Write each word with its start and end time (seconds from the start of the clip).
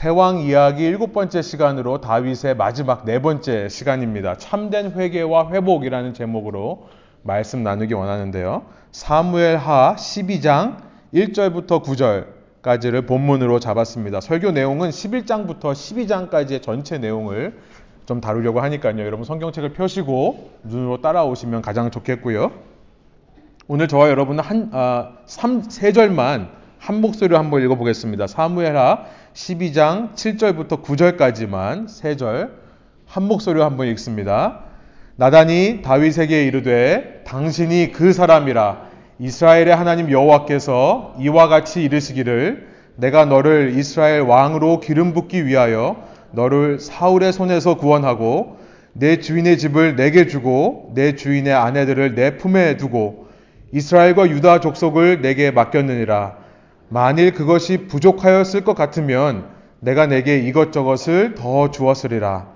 세왕 0.00 0.38
이야기 0.38 0.84
일곱 0.84 1.12
번째 1.12 1.42
시간으로 1.42 2.00
다윗의 2.00 2.56
마지막 2.56 3.04
네 3.04 3.20
번째 3.20 3.68
시간입니다. 3.68 4.34
참된 4.38 4.92
회개와 4.92 5.50
회복이라는 5.50 6.14
제목으로 6.14 6.88
말씀 7.22 7.62
나누기 7.62 7.92
원하는데요. 7.92 8.62
사무엘 8.92 9.58
하 9.58 9.94
12장 9.98 10.78
1절부터 11.12 11.82
9절까지를 12.62 13.06
본문으로 13.06 13.60
잡았습니다. 13.60 14.22
설교 14.22 14.52
내용은 14.52 14.88
11장부터 14.88 15.74
12장까지의 15.74 16.62
전체 16.62 16.96
내용을 16.96 17.60
좀 18.06 18.22
다루려고 18.22 18.62
하니까요. 18.62 18.98
여러분 19.04 19.26
성경책을 19.26 19.74
펴시고 19.74 20.52
눈으로 20.62 21.02
따라오시면 21.02 21.60
가장 21.60 21.90
좋겠고요. 21.90 22.52
오늘 23.68 23.86
저와 23.86 24.08
여러분은 24.08 24.42
한, 24.42 24.70
아, 24.72 25.18
3, 25.26 25.60
3절만 25.60 26.58
한 26.78 27.00
목소리로 27.02 27.36
한번 27.36 27.62
읽어보겠습니다. 27.62 28.26
사무엘하 28.26 29.04
12장 29.34 30.14
7절부터 30.14 30.82
9절까지만 30.82 31.86
3절 31.86 32.50
한 33.06 33.22
목소리로 33.24 33.64
한번 33.64 33.86
읽습니다. 33.88 34.64
나단이 35.16 35.82
다윗에게 35.82 36.46
이르되 36.46 37.22
당신이 37.26 37.92
그 37.92 38.12
사람이라 38.12 38.88
이스라엘의 39.18 39.76
하나님 39.76 40.10
여호와께서 40.10 41.16
이와 41.20 41.48
같이 41.48 41.82
이르시기를 41.84 42.68
내가 42.96 43.24
너를 43.24 43.74
이스라엘 43.76 44.22
왕으로 44.22 44.80
기름 44.80 45.12
붓기 45.12 45.46
위하여 45.46 46.02
너를 46.32 46.80
사울의 46.80 47.32
손에서 47.32 47.76
구원하고 47.76 48.58
내 48.92 49.20
주인의 49.20 49.58
집을 49.58 49.94
내게 49.94 50.26
주고 50.26 50.92
내 50.94 51.14
주인의 51.14 51.52
아내들을 51.52 52.14
내 52.14 52.36
품에 52.36 52.76
두고 52.76 53.28
이스라엘과 53.72 54.28
유다 54.30 54.60
족속을 54.60 55.22
내게 55.22 55.50
맡겼느니라 55.50 56.39
만일 56.90 57.32
그것이 57.32 57.86
부족하였을 57.86 58.64
것 58.64 58.74
같으면 58.74 59.46
내가 59.78 60.06
내게 60.06 60.38
이것저것을 60.38 61.36
더 61.36 61.70
주었으리라. 61.70 62.48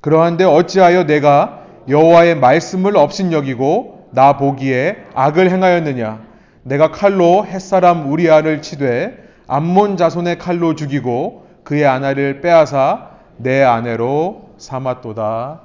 그러한데 0.00 0.44
어찌하여 0.44 1.04
내가 1.04 1.64
여호와의 1.88 2.36
말씀을 2.36 2.96
업신여기고 2.96 4.10
나 4.12 4.36
보기에 4.36 4.96
악을 5.14 5.50
행하였느냐? 5.50 6.22
내가 6.62 6.92
칼로 6.92 7.44
햇사람 7.44 8.10
우리아를 8.10 8.62
치되 8.62 9.18
암몬 9.48 9.96
자손의 9.96 10.38
칼로 10.38 10.76
죽이고 10.76 11.46
그의 11.64 11.84
아내를 11.84 12.40
빼앗아 12.40 13.10
내 13.36 13.62
아내로 13.62 14.50
삼았도다. 14.58 15.60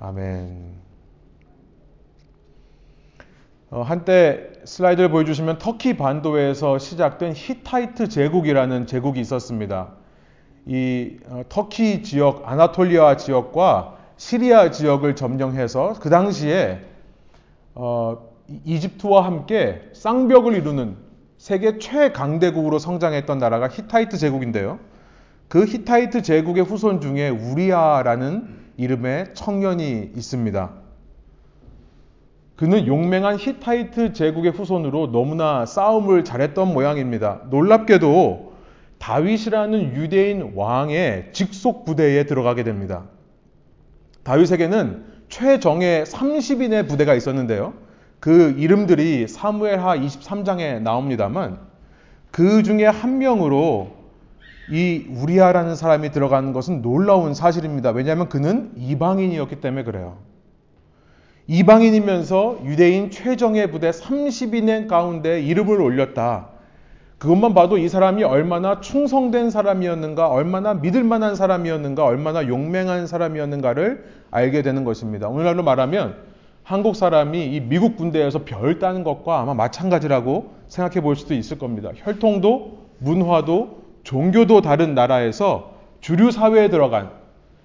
아멘. 0.00 0.73
어, 3.74 3.82
한때 3.82 4.52
슬라이드를 4.62 5.08
보여주시면 5.08 5.58
터키 5.58 5.96
반도에서 5.96 6.78
시작된 6.78 7.32
히타이트 7.34 8.08
제국이라는 8.08 8.86
제국이 8.86 9.18
있었습니다. 9.18 9.88
이 10.66 11.16
어, 11.26 11.42
터키 11.48 12.04
지역, 12.04 12.48
아나톨리아 12.48 13.16
지역과 13.16 13.96
시리아 14.16 14.70
지역을 14.70 15.16
점령해서 15.16 15.94
그 16.00 16.08
당시에 16.08 16.82
어, 17.74 18.28
이집트와 18.64 19.24
함께 19.24 19.90
쌍벽을 19.92 20.54
이루는 20.54 20.96
세계 21.36 21.80
최강대국으로 21.80 22.78
성장했던 22.78 23.38
나라가 23.38 23.66
히타이트 23.66 24.18
제국인데요. 24.18 24.78
그 25.48 25.64
히타이트 25.64 26.22
제국의 26.22 26.62
후손 26.62 27.00
중에 27.00 27.28
우리아라는 27.28 28.56
이름의 28.76 29.34
청년이 29.34 30.12
있습니다. 30.14 30.83
그는 32.56 32.86
용맹한 32.86 33.38
히타이트 33.38 34.12
제국의 34.12 34.52
후손으로 34.52 35.10
너무나 35.10 35.66
싸움을 35.66 36.24
잘했던 36.24 36.72
모양입니다. 36.72 37.42
놀랍게도 37.50 38.54
다윗이라는 38.98 39.96
유대인 39.96 40.52
왕의 40.54 41.30
직속 41.32 41.84
부대에 41.84 42.24
들어가게 42.26 42.62
됩니다. 42.62 43.04
다윗에게는 44.22 45.04
최정예 45.28 46.04
30인의 46.06 46.88
부대가 46.88 47.14
있었는데요. 47.14 47.74
그 48.20 48.54
이름들이 48.56 49.28
사무엘하 49.28 49.98
23장에 49.98 50.80
나옵니다만 50.80 51.58
그 52.30 52.62
중에 52.62 52.86
한 52.86 53.18
명으로 53.18 53.90
이 54.70 55.06
우리아라는 55.10 55.76
사람이 55.76 56.10
들어가는 56.10 56.52
것은 56.52 56.80
놀라운 56.80 57.34
사실입니다. 57.34 57.90
왜냐하면 57.90 58.28
그는 58.28 58.72
이방인이었기 58.76 59.60
때문에 59.60 59.84
그래요. 59.84 60.16
이방인이면서 61.46 62.60
유대인 62.64 63.10
최정예 63.10 63.66
부대 63.70 63.90
30인 63.90 64.88
가운데 64.88 65.42
이름을 65.42 65.80
올렸다. 65.80 66.48
그것만 67.18 67.54
봐도 67.54 67.78
이 67.78 67.88
사람이 67.88 68.24
얼마나 68.24 68.80
충성된 68.80 69.50
사람이었는가, 69.50 70.28
얼마나 70.28 70.74
믿을 70.74 71.04
만한 71.04 71.34
사람이었는가, 71.34 72.04
얼마나 72.04 72.46
용맹한 72.48 73.06
사람이었는가를 73.06 74.04
알게 74.30 74.62
되는 74.62 74.84
것입니다. 74.84 75.28
오늘날로 75.28 75.62
말하면 75.62 76.16
한국 76.62 76.96
사람이 76.96 77.54
이 77.54 77.60
미국 77.60 77.96
군대에서 77.96 78.40
별 78.44 78.78
따는 78.78 79.04
것과 79.04 79.40
아마 79.40 79.54
마찬가지라고 79.54 80.50
생각해 80.68 81.02
볼 81.02 81.14
수도 81.14 81.34
있을 81.34 81.58
겁니다. 81.58 81.90
혈통도, 81.94 82.78
문화도, 82.98 83.84
종교도 84.02 84.62
다른 84.62 84.94
나라에서 84.94 85.74
주류 86.00 86.30
사회에 86.30 86.68
들어간 86.68 87.10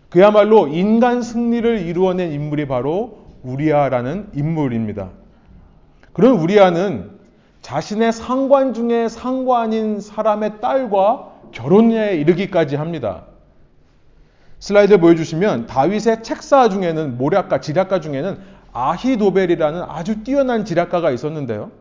그야말로 0.09 0.67
인간 0.67 1.21
승리를 1.21 1.85
이루어낸 1.85 2.31
인물이 2.31 2.67
바로 2.67 3.28
우리아라는 3.43 4.29
인물입니다. 4.33 5.09
그런 6.13 6.33
우리아는 6.33 7.11
자신의 7.61 8.11
상관 8.11 8.73
중에 8.73 9.07
상관인 9.07 9.99
사람의 9.99 10.61
딸과 10.61 11.29
결혼에 11.51 12.15
이르기까지 12.15 12.75
합니다. 12.75 13.23
슬라이드 14.59 14.99
보여주시면 14.99 15.67
다윗의 15.67 16.23
책사 16.23 16.69
중에는 16.69 17.17
모략가, 17.17 17.61
지략가 17.61 18.01
중에는 18.01 18.37
아히도벨이라는 18.73 19.83
아주 19.87 20.23
뛰어난 20.23 20.65
지략가가 20.65 21.11
있었는데요. 21.11 21.71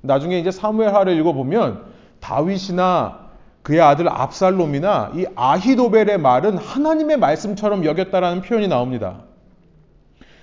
나중에 0.00 0.38
이제 0.38 0.50
사무엘하를 0.50 1.16
읽어보면 1.18 1.84
다윗이나 2.20 3.28
그의 3.62 3.80
아들 3.80 4.08
압살롬이나 4.08 5.12
이 5.14 5.26
아히도벨의 5.34 6.18
말은 6.18 6.56
하나님의 6.56 7.18
말씀처럼 7.18 7.84
여겼다라는 7.84 8.42
표현이 8.42 8.68
나옵니다. 8.68 9.27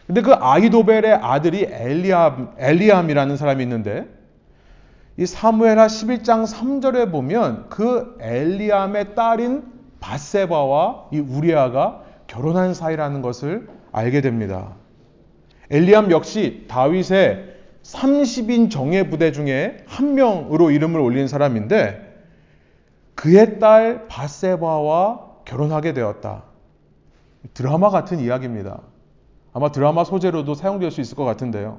근데 0.07 0.21
그 0.21 0.33
아히도벨의 0.33 1.13
아들이 1.13 1.67
엘리암, 1.69 2.55
엘리암이라는 2.57 3.37
사람이 3.37 3.63
있는데 3.63 4.07
이 5.17 5.25
사무엘하 5.25 5.87
11장 5.87 6.45
3절에 6.45 7.11
보면 7.11 7.67
그 7.69 8.17
엘리암의 8.19 9.15
딸인 9.15 9.63
바세바와 9.99 11.07
이 11.11 11.19
우리아가 11.19 12.03
결혼한 12.27 12.73
사이라는 12.73 13.21
것을 13.21 13.67
알게 13.91 14.21
됩니다. 14.21 14.73
엘리암 15.71 16.11
역시 16.11 16.65
다윗의 16.67 17.55
30인 17.83 18.69
정예 18.69 19.09
부대 19.09 19.31
중에 19.31 19.77
한 19.87 20.15
명으로 20.15 20.71
이름을 20.71 20.99
올린 20.99 21.27
사람인데 21.27 22.13
그의 23.15 23.59
딸 23.59 24.07
밧세바와 24.07 25.19
결혼하게 25.45 25.93
되었다. 25.93 26.43
드라마 27.53 27.89
같은 27.89 28.19
이야기입니다. 28.19 28.81
아마 29.55 29.71
드라마 29.71 30.03
소재로도 30.03 30.53
사용될 30.53 30.91
수 30.91 30.99
있을 30.99 31.15
것 31.15 31.23
같은데요. 31.23 31.77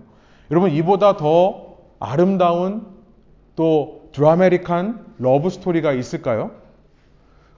여러분 0.51 0.71
이보다 0.71 1.19
더 1.19 1.77
아름다운 2.01 2.87
또 3.55 4.09
드라마틱한 4.13 5.05
러브 5.19 5.51
스토리가 5.51 5.93
있을까요? 5.93 6.53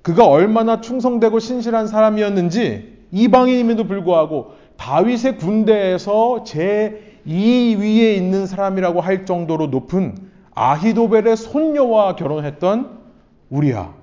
그가 0.02 0.26
얼마나 0.26 0.80
충성되고 0.80 1.38
신실한 1.38 1.86
사람이었는지 1.86 2.98
이방인임에도 3.12 3.84
불구하고 3.84 4.54
다윗의 4.76 5.38
군대에서 5.38 6.42
제 6.42 7.20
2위에 7.24 8.16
있는 8.16 8.46
사람이라고 8.46 9.00
할 9.00 9.24
정도로 9.24 9.68
높은 9.68 10.16
아히도벨의 10.52 11.36
손녀와 11.36 12.16
결혼했던 12.16 12.98
우리야. 13.50 13.94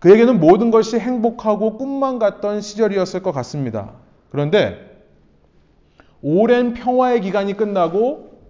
그에게는 0.00 0.40
모든 0.40 0.72
것이 0.72 0.98
행복하고 0.98 1.78
꿈만 1.78 2.18
같던 2.18 2.60
시절이었을 2.60 3.22
것 3.22 3.30
같습니다. 3.30 4.01
그런데 4.32 4.78
오랜 6.22 6.72
평화의 6.72 7.20
기간이 7.20 7.54
끝나고 7.54 8.40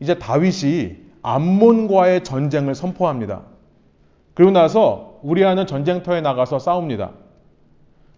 이제 0.00 0.18
다윗이 0.18 0.96
암몬과의 1.20 2.24
전쟁을 2.24 2.74
선포합니다. 2.74 3.42
그리고 4.32 4.50
나서 4.50 5.20
우리아는 5.22 5.66
전쟁터에 5.66 6.22
나가서 6.22 6.58
싸웁니다. 6.58 7.10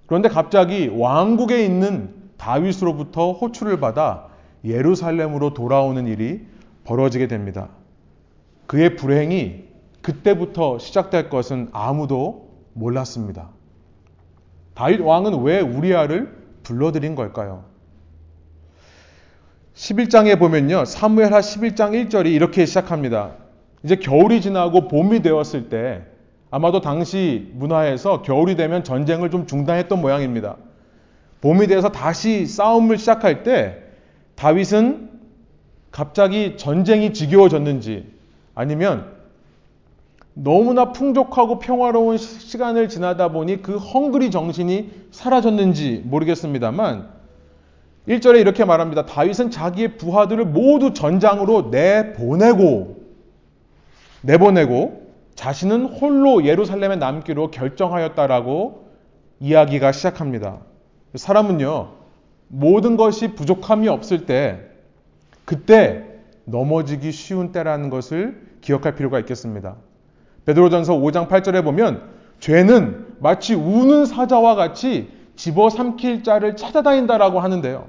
그런데 0.07 0.29
갑자기 0.29 0.89
왕국에 0.95 1.65
있는 1.65 2.15
다윗으로부터 2.37 3.33
호출을 3.33 3.81
받아 3.81 4.29
예루살렘으로 4.65 5.55
돌아오는 5.55 6.07
일이 6.07 6.47
벌어지게 6.85 7.27
됩니다. 7.27 7.69
그의 8.69 8.95
불행이 8.95 9.65
그때부터 10.03 10.79
시작될 10.79 11.31
것은 11.31 11.69
아무도 11.73 12.49
몰랐습니다. 12.75 13.49
다윗 14.75 15.01
왕은 15.01 15.43
왜 15.43 15.61
우리아를 15.61 16.38
불러들인 16.69 17.15
걸까요? 17.15 17.65
11장에 19.75 20.39
보면요. 20.39 20.85
사무엘하 20.85 21.41
11장 21.41 21.93
1절이 21.93 22.27
이렇게 22.27 22.67
시작합니다. 22.67 23.33
이제 23.85 23.97
겨울이 23.97 24.43
지나고 24.43 24.87
봄이 24.87 25.23
되었을 25.23 25.71
때 25.71 26.03
아마도 26.51 26.83
당시 26.83 27.51
문화에서 27.55 28.21
겨울이 28.21 28.57
되면 28.57 28.85
전쟁을 28.85 29.31
좀 29.31 29.47
중단했던 29.47 29.99
모양입니다. 29.99 30.57
봄이 31.41 31.69
돼서 31.69 31.89
다시 31.89 32.45
싸움을 32.45 32.99
시작할 32.99 33.45
때 33.45 33.83
다윗은 34.35 35.09
갑자기 35.91 36.59
전쟁이 36.59 37.15
지겨워졌는지 37.15 38.13
아니면 38.55 39.18
너무나 40.41 40.93
풍족하고 40.93 41.59
평화로운 41.59 42.17
시간을 42.17 42.89
지나다 42.89 43.29
보니 43.29 43.61
그 43.61 43.77
헝그리 43.77 44.31
정신이 44.31 44.91
사라졌는지 45.11 46.03
모르겠습니다만 46.05 47.09
1절에 48.07 48.41
이렇게 48.41 48.65
말합니다. 48.65 49.05
다윗은 49.05 49.51
자기의 49.51 49.97
부하들을 49.97 50.45
모두 50.47 50.95
전장으로 50.95 51.71
내보내고 51.71 52.99
내보내고 54.23 55.09
자신은 55.35 55.87
홀로 55.87 56.45
예루살렘에 56.45 56.97
남기로 56.97 57.51
결정하였다라고 57.51 58.89
이야기가 59.41 59.91
시작합니다. 59.91 60.61
사람은요, 61.15 61.93
모든 62.49 62.97
것이 62.97 63.35
부족함이 63.35 63.89
없을 63.89 64.27
때, 64.27 64.61
그때 65.45 66.05
넘어지기 66.45 67.13
쉬운 67.13 67.53
때라는 67.53 67.91
것을 67.91 68.41
기억할 68.61 68.95
필요가 68.95 69.19
있겠습니다. 69.21 69.77
베드로전서 70.49 70.95
5장 70.95 71.29
8절에 71.29 71.63
보면 71.63 72.01
죄는 72.41 73.17
마치 73.19 73.55
우는 73.55 74.07
사자와 74.07 74.55
같이 74.55 75.11
집어삼킬 75.37 76.23
자를 76.23 76.57
찾아다닌다라고 76.57 77.39
하는데요. 77.41 77.87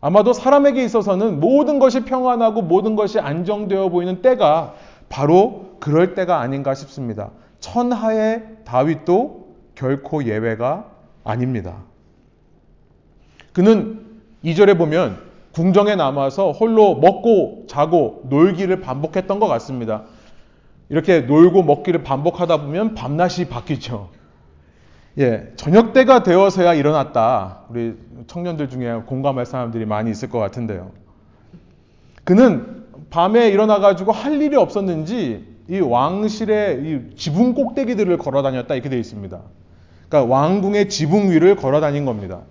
아마도 0.00 0.32
사람에게 0.32 0.84
있어서는 0.84 1.40
모든 1.40 1.80
것이 1.80 2.04
평안하고 2.04 2.62
모든 2.62 2.94
것이 2.94 3.18
안정되어 3.18 3.88
보이는 3.88 4.22
때가 4.22 4.74
바로 5.08 5.76
그럴 5.80 6.14
때가 6.14 6.38
아닌가 6.38 6.74
싶습니다. 6.74 7.30
천하의 7.58 8.44
다윗도 8.64 9.48
결코 9.74 10.24
예외가 10.24 10.86
아닙니다. 11.24 11.78
그는 13.52 14.06
2절에 14.44 14.78
보면 14.78 15.18
궁정에 15.52 15.96
남아서 15.96 16.52
홀로 16.52 16.94
먹고 16.94 17.64
자고 17.66 18.22
놀기를 18.28 18.80
반복했던 18.80 19.40
것 19.40 19.48
같습니다. 19.48 20.04
이렇게 20.92 21.20
놀고 21.20 21.62
먹기를 21.62 22.02
반복하다 22.02 22.58
보면 22.58 22.94
밤낮이 22.94 23.48
바뀌죠. 23.48 24.10
예, 25.18 25.50
저녁 25.56 25.94
때가 25.94 26.22
되어서야 26.22 26.74
일어났다. 26.74 27.60
우리 27.70 27.94
청년들 28.26 28.68
중에 28.68 29.00
공감할 29.06 29.46
사람들이 29.46 29.86
많이 29.86 30.10
있을 30.10 30.28
것 30.28 30.38
같은데요. 30.38 30.90
그는 32.24 32.84
밤에 33.08 33.48
일어나가지고 33.48 34.12
할 34.12 34.42
일이 34.42 34.54
없었는지 34.54 35.46
이 35.70 35.80
왕실의 35.80 36.82
이 36.84 37.16
지붕 37.16 37.54
꼭대기들을 37.54 38.18
걸어 38.18 38.42
다녔다 38.42 38.74
이렇게 38.74 38.90
되어 38.90 38.98
있습니다. 38.98 39.40
그러니까 40.10 40.30
왕궁의 40.30 40.90
지붕 40.90 41.30
위를 41.30 41.56
걸어 41.56 41.80
다닌 41.80 42.04
겁니다. 42.04 42.42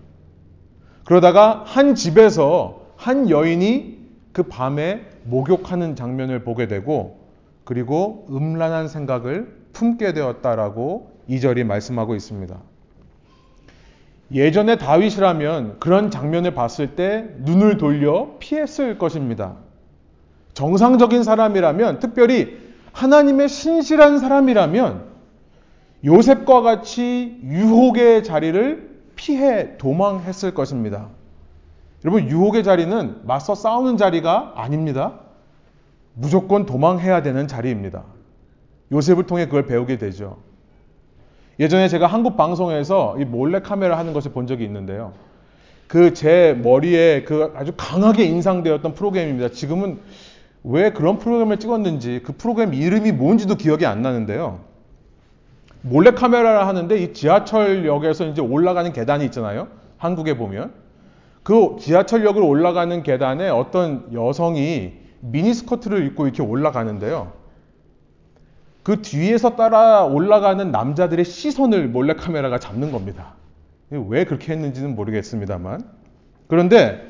그러다가 1.06 1.62
한 1.68 1.94
집에서 1.94 2.88
한 2.96 3.30
여인이 3.30 4.00
그 4.32 4.42
밤에 4.42 5.02
목욕하는 5.26 5.96
장면을 5.96 6.44
보게 6.44 6.68
되고 6.68 7.21
그리고 7.64 8.28
음란한 8.30 8.88
생각을 8.88 9.56
품게 9.74 10.14
되었다라고 10.14 11.12
이절이 11.28 11.64
말씀하고 11.64 12.16
있습니다. 12.16 12.58
예전에 14.34 14.78
다윗이라면 14.78 15.80
그런 15.80 16.10
장면을 16.10 16.54
봤을 16.54 16.96
때 16.96 17.30
눈을 17.40 17.78
돌려 17.78 18.36
피했을 18.40 18.98
것입니다. 18.98 19.56
정상적인 20.54 21.24
사람이라면 21.24 22.00
특별히 22.00 22.58
하나님의 22.94 23.50
신실한 23.50 24.20
사람이라면 24.20 25.12
요셉과 26.06 26.62
같이 26.62 27.40
유혹의 27.44 28.24
자리를 28.24 28.92
피해 29.16 29.78
도망했을 29.78 30.54
것입니다. 30.54 31.10
여러분, 32.04 32.28
유혹의 32.30 32.64
자리는 32.64 33.22
맞서 33.24 33.54
싸우는 33.54 33.98
자리가 33.98 34.54
아닙니다. 34.56 35.20
무조건 36.14 36.66
도망해야 36.66 37.22
되는 37.22 37.48
자리입니다. 37.48 38.04
요셉을 38.92 39.26
통해 39.26 39.46
그걸 39.46 39.66
배우게 39.66 39.98
되죠. 39.98 40.38
예전에 41.60 41.88
제가 41.88 42.08
한국 42.08 42.38
방송에서 42.38 43.18
이 43.20 43.26
몰래 43.26 43.62
카메라 43.62 43.98
하는 43.98 44.14
것을 44.14 44.32
본 44.32 44.48
적이 44.48 44.66
있는데요. 44.66 45.14
그 45.88 46.14
제 46.14 46.58
머리에 46.64 47.24
그 47.24 47.54
아주 47.56 47.74
강하게 47.76 48.24
인상되었던 48.26 48.94
프로그램입니다. 48.94 49.50
지금은 49.50 50.00
왜 50.64 50.92
그런 50.92 51.18
프로그램을 51.18 51.58
찍었는지 51.60 52.22
그 52.24 52.34
프로그램 52.34 52.74
이름이 52.74 53.12
뭔지도 53.12 53.56
기억이 53.56 53.86
안 53.86 54.02
나는데요. 54.02 54.60
몰래 55.82 56.12
카메라를 56.12 56.68
하는데 56.68 56.96
이 56.98 57.14
지하철역에서 57.14 58.28
이제 58.28 58.42
올라가는 58.42 58.92
계단이 58.94 59.26
있잖아요. 59.26 59.68
한국에 59.98 60.38
보면 60.38 60.72
그 61.44 61.76
지하철역을 61.80 62.42
올라가는 62.42 63.02
계단에 63.04 63.50
어떤 63.50 64.08
여성이 64.14 64.94
미니스커트를 65.22 66.06
입고 66.08 66.26
이렇게 66.26 66.44
올라가는데요. 66.44 67.34
그 68.84 69.02
뒤에서 69.02 69.56
따라 69.56 70.06
올라가는 70.06 70.72
남자들의 70.72 71.24
시선을 71.24 71.88
몰래카메라가 71.90 72.60
잡는 72.60 72.92
겁니다. 72.92 73.36
왜 73.90 74.26
그렇게 74.26 74.54
했는지는 74.54 74.96
모르겠습니다만. 74.96 75.82
그런데 76.48 77.08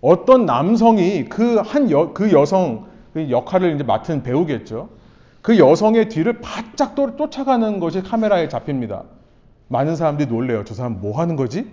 어떤 0.00 0.46
남성이 0.46 1.24
그 1.24 1.60
한 1.60 1.90
여, 1.90 2.12
그 2.12 2.32
여성 2.32 2.86
그 3.12 3.30
역할을 3.30 3.74
이제 3.74 3.82
맡은 3.84 4.22
배우겠죠. 4.22 4.90
그 5.42 5.58
여성의 5.58 6.08
뒤를 6.08 6.40
바짝 6.40 6.94
쫓아가는 6.94 7.80
것이 7.80 8.02
카메라에 8.02 8.48
잡힙니다. 8.48 9.04
많은 9.68 9.96
사람들이 9.96 10.28
놀래요. 10.28 10.64
저 10.64 10.74
사람 10.74 11.00
뭐 11.00 11.18
하는 11.18 11.36
거지? 11.36 11.70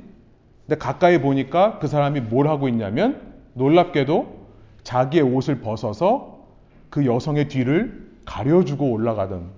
근데 0.66 0.78
가까이 0.80 1.22
보니까 1.22 1.78
그 1.80 1.88
사람이 1.88 2.22
뭘 2.22 2.48
하고 2.48 2.68
있냐면 2.68 3.22
놀랍게도 3.54 4.45
자기의 4.86 5.24
옷을 5.24 5.60
벗어서 5.60 6.46
그 6.90 7.06
여성의 7.06 7.50
뒤를 7.50 8.08
가려주고 8.24 8.90
올라가던 8.90 9.50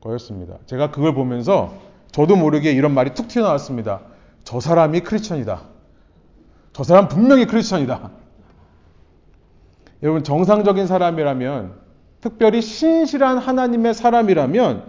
거였습니다. 0.00 0.56
제가 0.64 0.90
그걸 0.90 1.12
보면서 1.12 1.74
저도 2.12 2.36
모르게 2.36 2.72
이런 2.72 2.94
말이 2.94 3.12
툭 3.12 3.28
튀어나왔습니다. 3.28 4.00
저 4.44 4.60
사람이 4.60 5.00
크리스천이다. 5.00 5.62
저 6.72 6.84
사람 6.84 7.08
분명히 7.08 7.46
크리스천이다. 7.46 8.10
여러분 10.02 10.24
정상적인 10.24 10.86
사람이라면 10.86 11.74
특별히 12.20 12.62
신실한 12.62 13.38
하나님의 13.38 13.94
사람이라면 13.94 14.84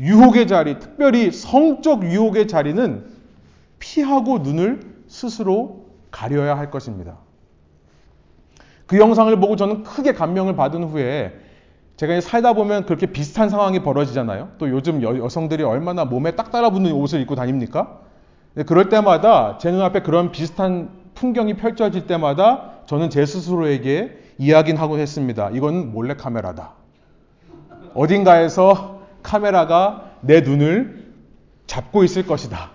유혹의 0.00 0.46
자리, 0.46 0.78
특별히 0.78 1.32
성적 1.32 2.04
유혹의 2.04 2.48
자리는 2.48 3.06
피하고 3.78 4.38
눈을 4.38 4.80
스스로 5.08 5.86
가려야 6.10 6.56
할 6.58 6.70
것입니다. 6.70 7.18
그 8.86 8.98
영상을 8.98 9.34
보고 9.40 9.56
저는 9.56 9.82
크게 9.82 10.12
감명을 10.12 10.56
받은 10.56 10.84
후에 10.84 11.32
제가 11.96 12.20
살다 12.20 12.52
보면 12.52 12.84
그렇게 12.84 13.06
비슷한 13.06 13.48
상황이 13.48 13.82
벌어지잖아요. 13.82 14.50
또 14.58 14.68
요즘 14.68 15.02
여, 15.02 15.28
성들이 15.28 15.62
얼마나 15.62 16.04
몸에 16.04 16.32
딱 16.32 16.50
따라붙는 16.50 16.92
옷을 16.92 17.20
입고 17.20 17.34
다닙니까? 17.34 18.00
그럴 18.66 18.88
때마다 18.88 19.58
제 19.58 19.70
눈앞에 19.70 20.02
그런 20.02 20.30
비슷한 20.30 20.90
풍경이 21.14 21.54
펼쳐질 21.54 22.06
때마다 22.06 22.72
저는 22.86 23.10
제 23.10 23.24
스스로에게 23.24 24.18
이야기는 24.38 24.80
하고 24.80 24.98
했습니다. 24.98 25.50
이건 25.52 25.92
몰래 25.92 26.14
카메라다. 26.14 26.72
어딘가에서 27.94 29.00
카메라가 29.22 30.10
내 30.20 30.42
눈을 30.42 31.12
잡고 31.66 32.04
있을 32.04 32.26
것이다. 32.26 32.70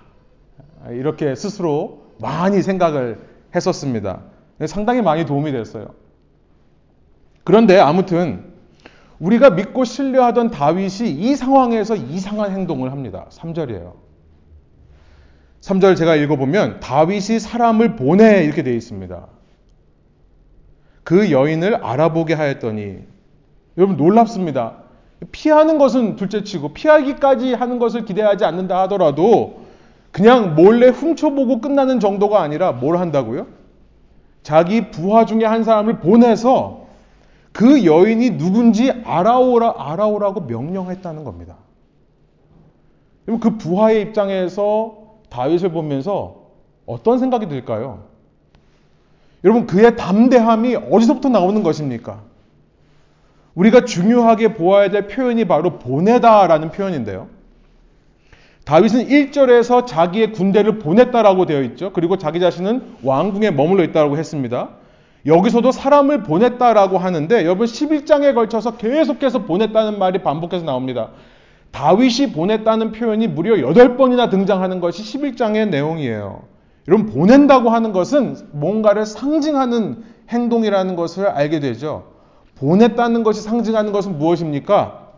이렇게 0.89 1.35
스스로 1.35 2.01
많이 2.19 2.61
생각을 2.63 3.19
했었습니다. 3.55 4.21
상당히 4.65 5.01
많이 5.01 5.25
도움이 5.25 5.51
됐어요. 5.51 6.00
그런데 7.43 7.79
아무튼 7.79 8.51
우리가 9.19 9.51
믿고 9.51 9.83
신뢰하던 9.83 10.51
다윗이 10.51 11.11
이 11.11 11.35
상황에서 11.35 11.95
이상한 11.95 12.51
행동을 12.51 12.91
합니다. 12.91 13.27
3절이에요. 13.29 13.93
3절 15.61 15.95
제가 15.95 16.15
읽어보면 16.15 16.79
다윗이 16.79 17.39
사람을 17.39 17.95
보내 17.95 18.43
이렇게 18.43 18.63
되어 18.63 18.73
있습니다. 18.73 19.27
그 21.03 21.31
여인을 21.31 21.75
알아보게 21.75 22.33
하였더니 22.33 22.99
여러분 23.77 23.97
놀랍습니다. 23.97 24.77
피하는 25.31 25.77
것은 25.77 26.15
둘째치고 26.15 26.73
피하기까지 26.73 27.53
하는 27.53 27.77
것을 27.77 28.05
기대하지 28.05 28.43
않는다 28.43 28.81
하더라도 28.81 29.61
그냥 30.11 30.55
몰래 30.55 30.87
훔쳐보고 30.89 31.61
끝나는 31.61 31.99
정도가 31.99 32.41
아니라 32.41 32.71
뭘 32.71 32.97
한다고요? 32.97 33.47
자기 34.41 34.89
부하 34.89 35.25
중에 35.25 35.45
한 35.45 35.63
사람을 35.63 35.99
보내서 35.99 36.80
그 37.51 37.85
여인이 37.85 38.37
누군지 38.37 38.91
알아오라, 38.91 39.75
알아오라고 39.77 40.41
명령했다는 40.41 41.23
겁니다. 41.23 41.57
그 43.25 43.57
부하의 43.57 44.01
입장에서 44.01 44.97
다윗을 45.29 45.71
보면서 45.71 46.41
어떤 46.85 47.19
생각이 47.19 47.47
들까요? 47.47 48.03
여러분, 49.43 49.65
그의 49.65 49.95
담대함이 49.95 50.75
어디서부터 50.75 51.29
나오는 51.29 51.63
것입니까? 51.63 52.21
우리가 53.55 53.85
중요하게 53.85 54.53
보아야 54.53 54.89
될 54.89 55.07
표현이 55.07 55.45
바로 55.45 55.77
보내다라는 55.79 56.71
표현인데요. 56.71 57.27
다윗은 58.65 59.07
1절에서 59.07 59.87
자기의 59.87 60.31
군대를 60.33 60.79
보냈다라고 60.79 61.45
되어 61.45 61.61
있죠. 61.63 61.91
그리고 61.91 62.17
자기 62.17 62.39
자신은 62.39 62.97
왕궁에 63.03 63.51
머물러 63.51 63.83
있다고 63.83 64.17
했습니다. 64.17 64.69
여기서도 65.25 65.71
사람을 65.71 66.23
보냈다라고 66.23 66.97
하는데 66.97 67.35
여러분 67.43 67.67
11장에 67.67 68.33
걸쳐서 68.33 68.77
계속해서 68.77 69.45
보냈다는 69.45 69.99
말이 69.99 70.23
반복해서 70.23 70.65
나옵니다. 70.65 71.09
다윗이 71.71 72.33
보냈다는 72.33 72.91
표현이 72.91 73.27
무려 73.27 73.55
8번이나 73.55 74.29
등장하는 74.29 74.79
것이 74.79 75.03
11장의 75.03 75.69
내용이에요. 75.69 76.43
여러분 76.87 77.05
보낸다고 77.07 77.69
하는 77.69 77.91
것은 77.91 78.35
뭔가를 78.51 79.05
상징하는 79.05 80.03
행동이라는 80.29 80.95
것을 80.95 81.27
알게 81.27 81.59
되죠. 81.59 82.11
보냈다는 82.55 83.23
것이 83.23 83.41
상징하는 83.41 83.91
것은 83.91 84.17
무엇입니까? 84.17 85.09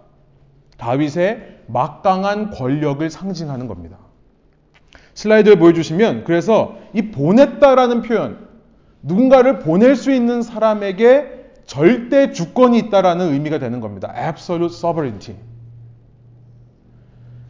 다윗의 0.77 1.61
막강한 1.67 2.51
권력을 2.51 3.09
상징하는 3.09 3.67
겁니다. 3.67 3.97
슬라이드를 5.13 5.59
보여주시면 5.59 6.23
그래서 6.25 6.75
이 6.93 7.11
보냈다라는 7.11 8.01
표현 8.01 8.47
누군가를 9.03 9.59
보낼 9.59 9.95
수 9.95 10.11
있는 10.11 10.41
사람에게 10.41 11.43
절대 11.65 12.31
주권이 12.31 12.77
있다라는 12.79 13.33
의미가 13.33 13.59
되는 13.59 13.79
겁니다. 13.79 14.13
absolute 14.17 14.73
sovereignty. 14.75 15.39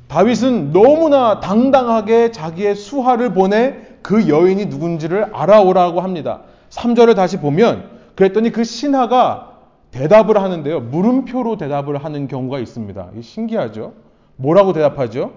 다윗은 0.08 0.72
너무나 0.72 1.40
당당하게 1.40 2.32
자기의 2.32 2.76
수하를 2.76 3.34
보내 3.34 3.78
그 4.02 4.28
여인이 4.28 4.68
누군지를 4.68 5.34
알아오라고 5.34 6.02
합니다. 6.02 6.42
3절을 6.70 7.16
다시 7.16 7.40
보면 7.40 7.90
그랬더니 8.16 8.52
그 8.52 8.64
신하가 8.64 9.54
대답을 9.92 10.42
하는데요. 10.42 10.82
물음표로 10.82 11.58
대답을 11.58 12.04
하는 12.04 12.28
경우가 12.28 12.60
있습니다. 12.60 13.10
신기하죠? 13.22 13.94
뭐라고 14.36 14.74
대답하죠? 14.74 15.34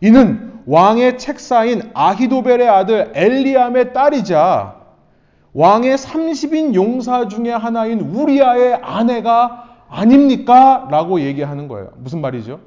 이는 0.00 0.52
왕의 0.66 1.18
책사인 1.18 1.90
아히도벨의 1.94 2.68
아들 2.68 3.12
엘리암의 3.14 3.92
딸이자 3.92 4.79
왕의 5.52 5.96
30인 5.96 6.74
용사 6.74 7.28
중에 7.28 7.50
하나인 7.50 8.00
우리아의 8.00 8.74
아내가 8.74 9.84
아닙니까? 9.88 10.86
라고 10.90 11.20
얘기하는 11.20 11.66
거예요. 11.66 11.90
무슨 11.96 12.20
말이죠? 12.20 12.60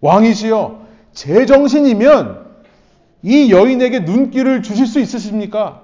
왕이시여, 0.00 0.86
제정신이면 1.12 2.46
이 3.22 3.52
여인에게 3.52 4.00
눈길을 4.00 4.62
주실 4.62 4.86
수 4.86 5.00
있으십니까? 5.00 5.82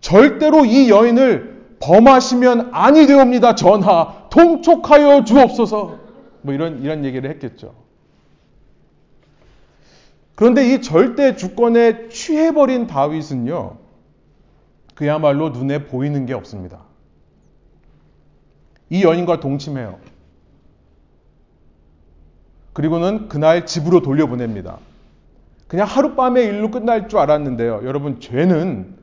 절대로 0.00 0.64
이 0.64 0.90
여인을 0.90 1.76
범하시면 1.80 2.70
아니 2.72 3.06
되옵니다. 3.06 3.54
전하, 3.54 4.28
통촉하여 4.30 5.24
주옵소서. 5.24 5.98
뭐 6.42 6.54
이런, 6.54 6.82
이런 6.82 7.04
얘기를 7.04 7.28
했겠죠. 7.30 7.74
그런데 10.34 10.74
이 10.74 10.82
절대 10.82 11.34
주권에 11.36 12.08
취해버린 12.08 12.86
다윗은요, 12.86 13.85
그야말로 14.96 15.50
눈에 15.50 15.84
보이는 15.84 16.26
게 16.26 16.32
없습니다. 16.32 16.80
이 18.90 19.04
여인과 19.04 19.40
동침해요. 19.40 19.98
그리고는 22.72 23.28
그날 23.28 23.66
집으로 23.66 24.00
돌려보냅니다. 24.00 24.78
그냥 25.68 25.86
하룻밤의 25.86 26.46
일로 26.46 26.70
끝날 26.70 27.08
줄 27.08 27.18
알았는데요. 27.18 27.82
여러분, 27.84 28.20
죄는 28.20 28.96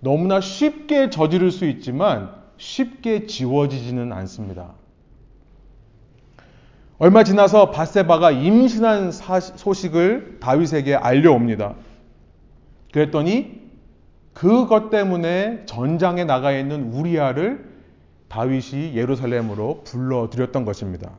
너무나 0.00 0.40
쉽게 0.40 1.10
저지를 1.10 1.50
수 1.50 1.64
있지만 1.66 2.30
쉽게 2.58 3.26
지워지지는 3.26 4.12
않습니다. 4.12 4.74
얼마 6.98 7.24
지나서 7.24 7.70
바세바가 7.70 8.32
임신한 8.32 9.12
소식을 9.12 10.40
다윗에게 10.40 10.94
알려옵니다. 10.94 11.74
그랬더니 12.92 13.61
그것 14.34 14.90
때문에 14.90 15.64
전장에 15.66 16.24
나가 16.24 16.52
있는 16.52 16.92
우리아를 16.92 17.72
다윗이 18.28 18.94
예루살렘으로 18.94 19.82
불러들였던 19.84 20.64
것입니다. 20.64 21.10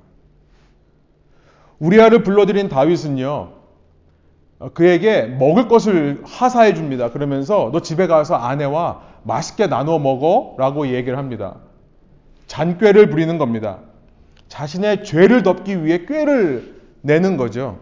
우리아를 1.79 2.23
불러들인 2.23 2.69
다윗은요, 2.69 3.51
그에게 4.73 5.23
먹을 5.23 5.67
것을 5.67 6.21
하사해 6.25 6.73
줍니다. 6.73 7.11
그러면서 7.11 7.69
너 7.71 7.81
집에 7.81 8.07
가서 8.07 8.35
아내와 8.35 9.01
맛있게 9.23 9.67
나눠 9.67 9.99
먹어 9.99 10.55
라고 10.57 10.87
얘기를 10.87 11.17
합니다. 11.17 11.57
잔꾀를 12.47 13.09
부리는 13.09 13.37
겁니다. 13.37 13.79
자신의 14.47 15.03
죄를 15.03 15.43
덮기 15.43 15.83
위해 15.83 16.05
꾀를 16.05 16.81
내는 17.01 17.37
거죠. 17.37 17.79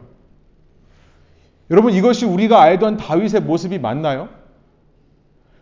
여러분 1.69 1.93
이것이 1.93 2.25
우리가 2.25 2.61
알던 2.61 2.97
다윗의 2.97 3.41
모습이 3.41 3.79
맞나요? 3.79 4.29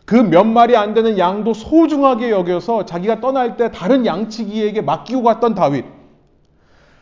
그 0.10 0.16
몇 0.16 0.44
마리 0.44 0.76
안 0.76 0.96
되는 0.96 1.20
양도 1.20 1.54
소중하게 1.54 2.32
여겨서 2.32 2.84
자기가 2.84 3.22
떠날 3.22 3.58
때 3.58 3.70
다른 3.70 4.08
양치기에게 4.08 4.82
맡기고 4.82 5.22
갔던 5.22 5.54
다윗. 5.54 5.86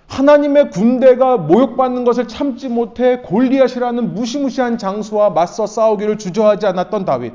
하나님의 0.07 0.71
군대가 0.71 1.37
모욕받는 1.37 2.03
것을 2.03 2.27
참지 2.27 2.67
못해 2.67 3.19
골리앗이라는 3.19 4.13
무시무시한 4.13 4.77
장수와 4.77 5.29
맞서 5.29 5.67
싸우기를 5.67 6.17
주저하지 6.17 6.65
않았던 6.67 7.05
다윗. 7.05 7.31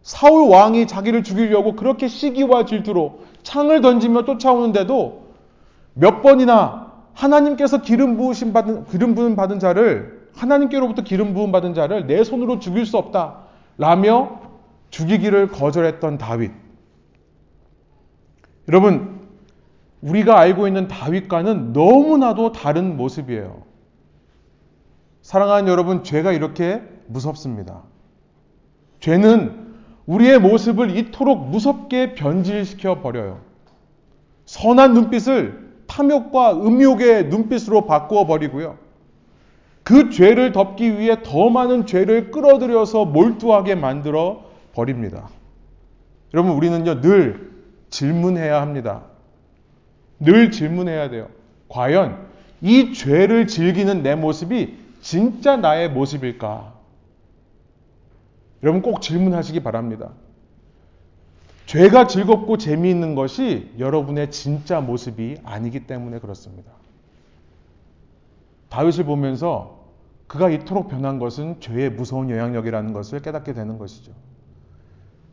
사울 0.00 0.48
왕이 0.48 0.86
자기를 0.86 1.22
죽이려고 1.22 1.76
그렇게 1.76 2.08
시기와 2.08 2.64
질투로 2.64 3.18
창을 3.42 3.82
던지며 3.82 4.24
쫓아오는데도 4.24 5.22
몇 5.92 6.22
번이나 6.22 6.92
하나님께서 7.12 7.82
기름 7.82 8.16
부으신 8.16 8.54
받은 8.54 8.86
기름 8.86 9.14
부음 9.14 9.36
받은 9.36 9.58
자를 9.58 10.28
하나님께로부터 10.34 11.02
기름 11.02 11.34
부음 11.34 11.52
받은 11.52 11.74
자를 11.74 12.06
내 12.06 12.24
손으로 12.24 12.58
죽일 12.58 12.86
수 12.86 12.96
없다. 12.96 13.49
라며 13.80 14.38
죽이기를 14.90 15.48
거절했던 15.48 16.18
다윗. 16.18 16.52
여러분, 18.68 19.20
우리가 20.02 20.38
알고 20.38 20.66
있는 20.68 20.86
다윗과는 20.86 21.72
너무나도 21.72 22.52
다른 22.52 22.98
모습이에요. 22.98 23.62
사랑하는 25.22 25.68
여러분, 25.72 26.04
죄가 26.04 26.32
이렇게 26.32 26.82
무섭습니다. 27.06 27.82
죄는 29.00 29.70
우리의 30.04 30.38
모습을 30.40 30.94
이토록 30.94 31.48
무섭게 31.48 32.14
변질시켜 32.14 33.00
버려요. 33.00 33.40
선한 34.44 34.92
눈빛을 34.92 35.70
탐욕과 35.86 36.52
음욕의 36.52 37.28
눈빛으로 37.28 37.86
바꾸어 37.86 38.26
버리고요. 38.26 38.76
그 39.82 40.10
죄를 40.10 40.52
덮기 40.52 40.98
위해 40.98 41.22
더 41.22 41.48
많은 41.50 41.86
죄를 41.86 42.30
끌어들여서 42.30 43.06
몰두하게 43.06 43.74
만들어 43.74 44.44
버립니다. 44.72 45.28
여러분, 46.34 46.52
우리는요, 46.52 47.00
늘 47.00 47.50
질문해야 47.90 48.60
합니다. 48.60 49.04
늘 50.20 50.50
질문해야 50.50 51.10
돼요. 51.10 51.28
과연 51.68 52.28
이 52.60 52.92
죄를 52.92 53.46
즐기는 53.46 54.02
내 54.02 54.14
모습이 54.14 54.76
진짜 55.00 55.56
나의 55.56 55.90
모습일까? 55.90 56.74
여러분 58.62 58.82
꼭 58.82 59.00
질문하시기 59.00 59.60
바랍니다. 59.60 60.10
죄가 61.66 62.06
즐겁고 62.06 62.58
재미있는 62.58 63.14
것이 63.14 63.70
여러분의 63.78 64.30
진짜 64.30 64.80
모습이 64.80 65.36
아니기 65.44 65.86
때문에 65.86 66.18
그렇습니다. 66.18 66.72
다윗을 68.70 69.04
보면서 69.04 69.80
그가 70.26 70.48
이토록 70.48 70.88
변한 70.88 71.18
것은 71.18 71.60
죄의 71.60 71.90
무서운 71.90 72.30
영향력이라는 72.30 72.92
것을 72.92 73.20
깨닫게 73.20 73.52
되는 73.52 73.78
것이죠. 73.78 74.12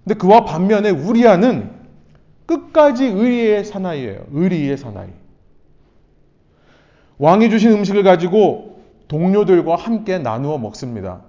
근데 0.04 0.16
그와 0.16 0.44
반면에 0.44 0.90
우리아는 0.90 1.72
끝까지 2.46 3.06
의리의 3.06 3.64
사나이예요. 3.64 4.26
의리의 4.32 4.78
사나이. 4.78 5.10
왕이 7.20 7.50
주신 7.50 7.72
음식을 7.74 8.04
가지고 8.04 8.82
동료들과 9.08 9.76
함께 9.76 10.18
나누어 10.18 10.58
먹습니다. 10.58 11.22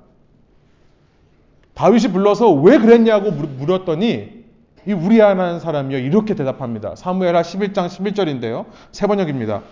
다윗이 1.74 2.12
불러서 2.12 2.52
왜 2.52 2.78
그랬냐고 2.78 3.30
물었더니 3.30 4.44
이 4.86 4.92
우리아라는 4.92 5.60
사람이요 5.60 5.98
이렇게 5.98 6.34
대답합니다. 6.34 6.96
사무엘하 6.96 7.42
11장 7.42 7.86
11절인데요. 7.86 8.66
세 8.92 9.06
번역입니다. 9.06 9.62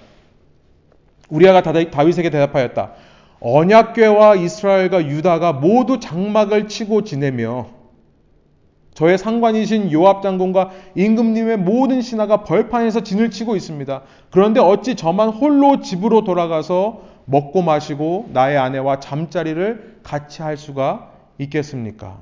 우리아가 1.29 1.63
다윗에게 1.63 2.31
대답하였다. 2.31 2.93
언약궤와 3.41 4.37
이스라엘과 4.37 5.07
유다가 5.07 5.53
모두 5.53 6.01
장막을 6.01 6.69
치고 6.69 7.05
지내며 7.05 7.67
저의 8.95 9.19
상관이신 9.19 9.93
요압 9.93 10.23
장군과 10.23 10.71
임금님의 10.95 11.59
모든 11.59 12.01
신하가 12.01 12.45
벌판에서 12.45 13.03
진을 13.03 13.31
치고 13.31 13.55
있습니다. 13.55 14.03
그런데 14.31 14.59
어찌 14.59 14.95
저만 14.95 15.29
홀로 15.29 15.81
집으로 15.81 16.25
돌아가서 16.25 17.03
먹고 17.27 17.61
마시고 17.61 18.31
나의 18.33 18.57
아내와 18.57 19.01
잠자리를 19.01 19.99
같이 20.03 20.41
할 20.41 20.57
수가 20.57 21.11
있겠습니까? 21.39 22.17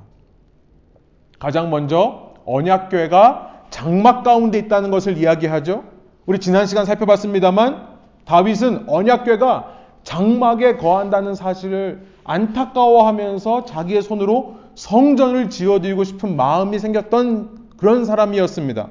가장 1.38 1.70
먼저 1.70 2.34
언약궤가 2.44 3.66
장막 3.70 4.24
가운데 4.24 4.58
있다는 4.58 4.90
것을 4.90 5.16
이야기하죠. 5.16 5.84
우리 6.26 6.40
지난 6.40 6.66
시간 6.66 6.86
살펴봤습니다만 6.86 7.93
다윗은 8.24 8.88
언약궤가 8.88 9.74
장막에 10.02 10.76
거한다는 10.76 11.34
사실을 11.34 12.06
안타까워하면서 12.24 13.64
자기의 13.64 14.02
손으로 14.02 14.56
성전을 14.74 15.50
지어드리고 15.50 16.04
싶은 16.04 16.36
마음이 16.36 16.78
생겼던 16.78 17.68
그런 17.76 18.04
사람이었습니다. 18.04 18.88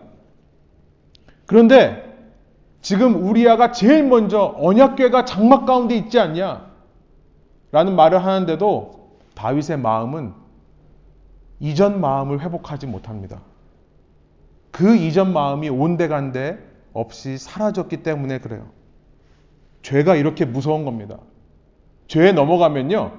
그런데 1.45 2.13
지금 2.81 3.27
우리아가 3.27 3.71
제일 3.71 4.03
먼저 4.03 4.55
언약궤가 4.57 5.25
장막 5.25 5.65
가운데 5.65 5.95
있지 5.95 6.19
않냐? 6.19 6.71
라는 7.71 7.95
말을 7.95 8.23
하는데도 8.23 9.17
다윗의 9.35 9.79
마음은 9.79 10.33
이전 11.59 12.01
마음을 12.01 12.41
회복하지 12.41 12.87
못합니다. 12.87 13.41
그 14.71 14.95
이전 14.95 15.33
마음이 15.33 15.69
온데간데 15.69 16.59
없이 16.93 17.37
사라졌기 17.37 18.03
때문에 18.03 18.39
그래요. 18.39 18.67
죄가 19.83 20.15
이렇게 20.15 20.45
무서운 20.45 20.85
겁니다. 20.85 21.19
죄에 22.07 22.31
넘어가면요, 22.31 23.11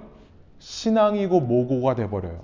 신앙이고 0.59 1.41
모고가 1.41 1.95
돼버려요. 1.95 2.41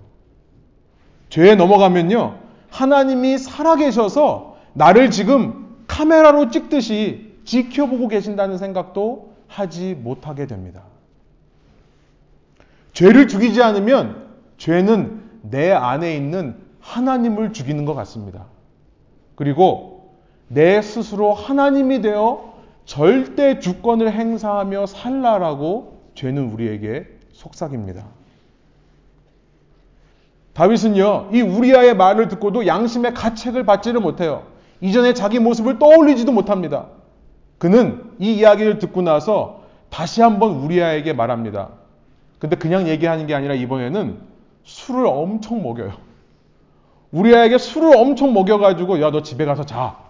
죄에 1.31 1.55
넘어가면요, 1.57 2.39
하나님이 2.71 3.39
살아계셔서 3.39 4.57
나를 4.75 5.11
지금 5.11 5.77
카메라로 5.87 6.51
찍듯이 6.51 7.35
지켜보고 7.45 8.09
계신다는 8.09 8.59
생각도 8.59 9.33
하지 9.49 9.95
못하게 9.95 10.47
됩니다. 10.47 10.83
죄를 12.93 13.27
죽이지 13.27 13.63
않으면 13.63 14.29
죄는 14.59 15.23
내 15.43 15.73
안에 15.73 16.15
있는 16.15 16.57
하나님을 16.81 17.53
죽이는 17.53 17.85
것 17.85 17.95
같습니다. 17.95 18.47
그리고 19.35 20.15
내 20.49 20.83
스스로 20.83 21.33
하나님이 21.33 22.03
되어 22.03 22.50
절대 22.91 23.61
주권을 23.61 24.11
행사하며 24.11 24.87
살라라고 24.87 26.01
죄는 26.17 26.51
우리에게 26.51 27.07
속삭입니다. 27.31 28.05
다윗은요, 30.55 31.29
이 31.33 31.41
우리아의 31.41 31.95
말을 31.95 32.27
듣고도 32.27 32.67
양심의 32.67 33.15
가책을 33.15 33.65
받지를 33.65 34.01
못해요. 34.01 34.43
이전에 34.81 35.15
자기 35.15 35.39
모습을 35.39 35.79
떠올리지도 35.79 36.33
못합니다. 36.33 36.89
그는 37.59 38.11
이 38.19 38.33
이야기를 38.33 38.81
듣고 38.81 39.03
나서 39.03 39.63
다시 39.89 40.21
한번 40.21 40.55
우리아에게 40.57 41.13
말합니다. 41.13 41.69
근데 42.41 42.57
그냥 42.57 42.89
얘기하는 42.89 43.29
게 43.29 43.37
아니라 43.37 43.55
이번에는 43.55 44.19
술을 44.65 45.07
엄청 45.07 45.63
먹여요. 45.63 45.93
우리아에게 47.13 47.57
술을 47.57 47.97
엄청 47.97 48.35
먹여가지고, 48.35 49.01
야, 49.01 49.13
너 49.13 49.23
집에 49.23 49.45
가서 49.45 49.65
자. 49.65 50.10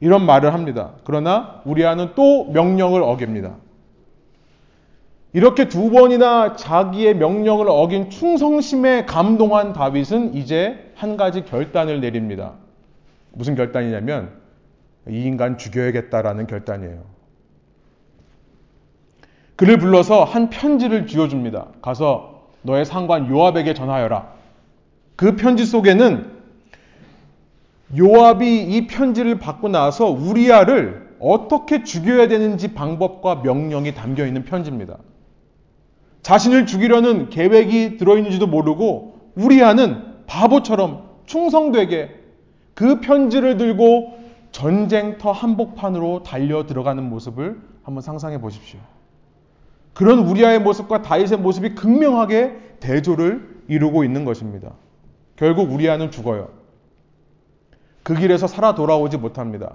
이런 0.00 0.26
말을 0.26 0.52
합니다. 0.52 0.92
그러나 1.04 1.62
우리아는 1.64 2.10
또 2.14 2.44
명령을 2.52 3.02
어깁니다. 3.02 3.54
이렇게 5.32 5.68
두 5.68 5.90
번이나 5.90 6.56
자기의 6.56 7.16
명령을 7.16 7.66
어긴 7.68 8.10
충성심에 8.10 9.04
감동한 9.04 9.72
다윗은 9.72 10.34
이제 10.34 10.92
한 10.94 11.16
가지 11.16 11.44
결단을 11.44 12.00
내립니다. 12.00 12.52
무슨 13.32 13.54
결단이냐면 13.54 14.30
이 15.08 15.24
인간 15.24 15.58
죽여야겠다라는 15.58 16.46
결단이에요. 16.46 17.02
그를 19.56 19.78
불러서 19.78 20.24
한 20.24 20.50
편지를 20.50 21.06
쥐어줍니다. 21.06 21.66
가서 21.80 22.48
너의 22.62 22.84
상관 22.84 23.28
요압에게 23.28 23.74
전하여라. 23.74 24.32
그 25.16 25.36
편지 25.36 25.64
속에는 25.64 26.35
요압이 27.96 28.64
이 28.64 28.86
편지를 28.86 29.38
받고 29.38 29.68
나서 29.68 30.06
우리아를 30.06 31.16
어떻게 31.20 31.84
죽여야 31.84 32.28
되는지 32.28 32.74
방법과 32.74 33.36
명령이 33.36 33.94
담겨 33.94 34.26
있는 34.26 34.44
편지입니다. 34.44 34.98
자신을 36.22 36.66
죽이려는 36.66 37.28
계획이 37.28 37.98
들어있는지도 37.98 38.46
모르고 38.48 39.30
우리아는 39.36 40.24
바보처럼 40.26 41.04
충성되게 41.26 42.10
그 42.74 43.00
편지를 43.00 43.56
들고 43.56 44.18
전쟁터 44.50 45.32
한복판으로 45.32 46.22
달려 46.22 46.66
들어가는 46.66 47.08
모습을 47.08 47.60
한번 47.82 48.02
상상해 48.02 48.40
보십시오. 48.40 48.80
그런 49.94 50.18
우리아의 50.20 50.60
모습과 50.60 51.02
다윗의 51.02 51.38
모습이 51.38 51.74
극명하게 51.74 52.56
대조를 52.80 53.62
이루고 53.68 54.04
있는 54.04 54.24
것입니다. 54.24 54.72
결국 55.36 55.72
우리아는 55.72 56.10
죽어요. 56.10 56.48
그 58.06 58.14
길에서 58.14 58.46
살아 58.46 58.76
돌아오지 58.76 59.16
못합니다. 59.16 59.72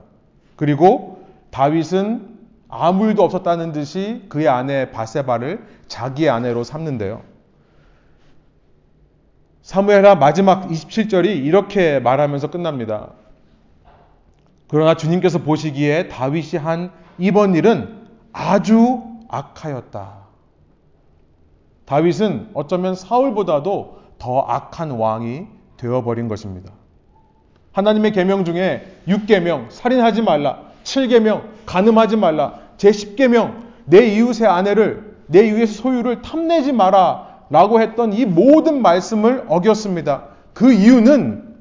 그리고 0.55 1.25
다윗은 1.49 2.39
아무 2.69 3.07
일도 3.07 3.23
없었다는 3.23 3.73
듯이 3.73 4.25
그의 4.29 4.47
아내 4.47 4.89
바세바를 4.89 5.67
자기의 5.89 6.29
아내로 6.29 6.63
삼는데요. 6.63 7.23
사무엘하 9.63 10.15
마지막 10.15 10.69
27절이 10.69 11.25
이렇게 11.43 11.99
말하면서 11.99 12.51
끝납니다. 12.51 13.09
그러나 14.69 14.95
주님께서 14.95 15.39
보시기에 15.39 16.07
다윗이 16.07 16.51
한 16.57 16.93
이번 17.17 17.53
일은 17.53 18.07
아주 18.31 19.03
악하였다. 19.27 20.09
다윗은 21.83 22.51
어쩌면 22.53 22.95
사울보다도 22.95 23.99
더 24.19 24.39
악한 24.39 24.91
왕이 24.91 25.47
되어버린 25.75 26.29
것입니다. 26.29 26.71
하나님의 27.71 28.11
계명 28.11 28.43
중에 28.45 28.85
6계명 29.07 29.65
살인하지 29.69 30.21
말라, 30.21 30.59
7계명 30.83 31.43
간음하지 31.65 32.17
말라, 32.17 32.59
제10계명 32.77 33.55
내 33.85 34.07
이웃의 34.07 34.47
아내를 34.47 35.15
내 35.27 35.47
이웃의 35.47 35.67
소유를 35.67 36.21
탐내지 36.21 36.73
마라 36.73 37.45
라고 37.49 37.81
했던 37.81 38.13
이 38.13 38.25
모든 38.25 38.81
말씀을 38.81 39.45
어겼습니다. 39.47 40.25
그 40.53 40.73
이유는 40.73 41.55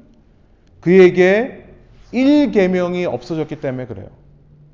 그에게 0.79 1.65
1계명이 2.13 3.11
없어졌기 3.11 3.57
때문에 3.61 3.85
그래요. 3.85 4.07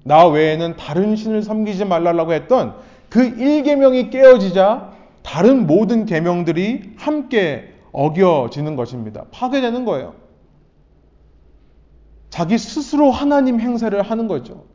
나 0.03 0.25
외에는 0.25 0.75
다른 0.77 1.15
신을 1.15 1.43
섬기지 1.43 1.85
말라고 1.85 2.33
했던 2.33 2.75
그 3.09 3.35
1계명이 3.35 4.09
깨어지자 4.09 4.91
다른 5.23 5.67
모든 5.67 6.05
계명들이 6.05 6.93
함께 6.95 7.73
어겨지는 7.91 8.75
것입니다. 8.75 9.25
파괴되는 9.31 9.85
거예요. 9.85 10.13
자기 12.29 12.57
스스로 12.57 13.11
하나님 13.11 13.59
행세를 13.59 14.01
하는 14.01 14.27
거죠. 14.27 14.65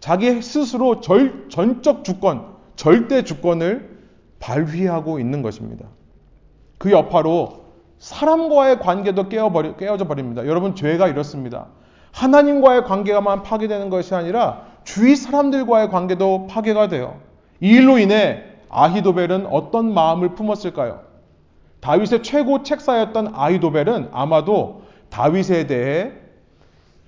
자기 0.00 0.40
스스로 0.42 1.00
절, 1.00 1.48
전적 1.48 2.04
주권, 2.04 2.56
절대 2.76 3.24
주권을 3.24 3.98
발휘하고 4.40 5.18
있는 5.18 5.42
것입니다. 5.42 5.86
그 6.78 6.92
여파로 6.92 7.64
사람과의 7.98 8.78
관계도 8.78 9.28
깨어버리, 9.28 9.76
깨어져 9.76 10.06
버립니다. 10.06 10.46
여러분, 10.46 10.74
죄가 10.76 11.08
이렇습니다. 11.08 11.66
하나님과의 12.12 12.84
관계가만 12.84 13.42
파괴되는 13.42 13.90
것이 13.90 14.14
아니라 14.14 14.66
주위 14.84 15.16
사람들과의 15.16 15.90
관계도 15.90 16.46
파괴가 16.48 16.88
돼요. 16.88 17.20
이 17.60 17.70
일로 17.70 17.98
인해 17.98 18.44
아히도벨은 18.68 19.46
어떤 19.46 19.92
마음을 19.92 20.34
품었을까요? 20.34 21.00
다윗의 21.80 22.22
최고 22.22 22.62
책사였던 22.62 23.32
아히도벨은 23.34 24.10
아마도 24.12 24.82
다윗에 25.10 25.66
대해 25.66 26.12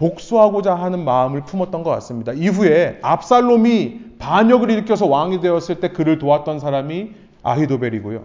복수하고자 0.00 0.74
하는 0.74 1.04
마음을 1.04 1.42
품었던 1.42 1.82
것 1.82 1.90
같습니다. 1.90 2.32
이후에 2.32 2.98
압살롬이 3.02 4.16
반역을 4.18 4.70
일으켜서 4.70 5.06
왕이 5.06 5.40
되었을 5.40 5.80
때 5.80 5.90
그를 5.90 6.18
도왔던 6.18 6.58
사람이 6.58 7.10
아히도벨이고요. 7.42 8.24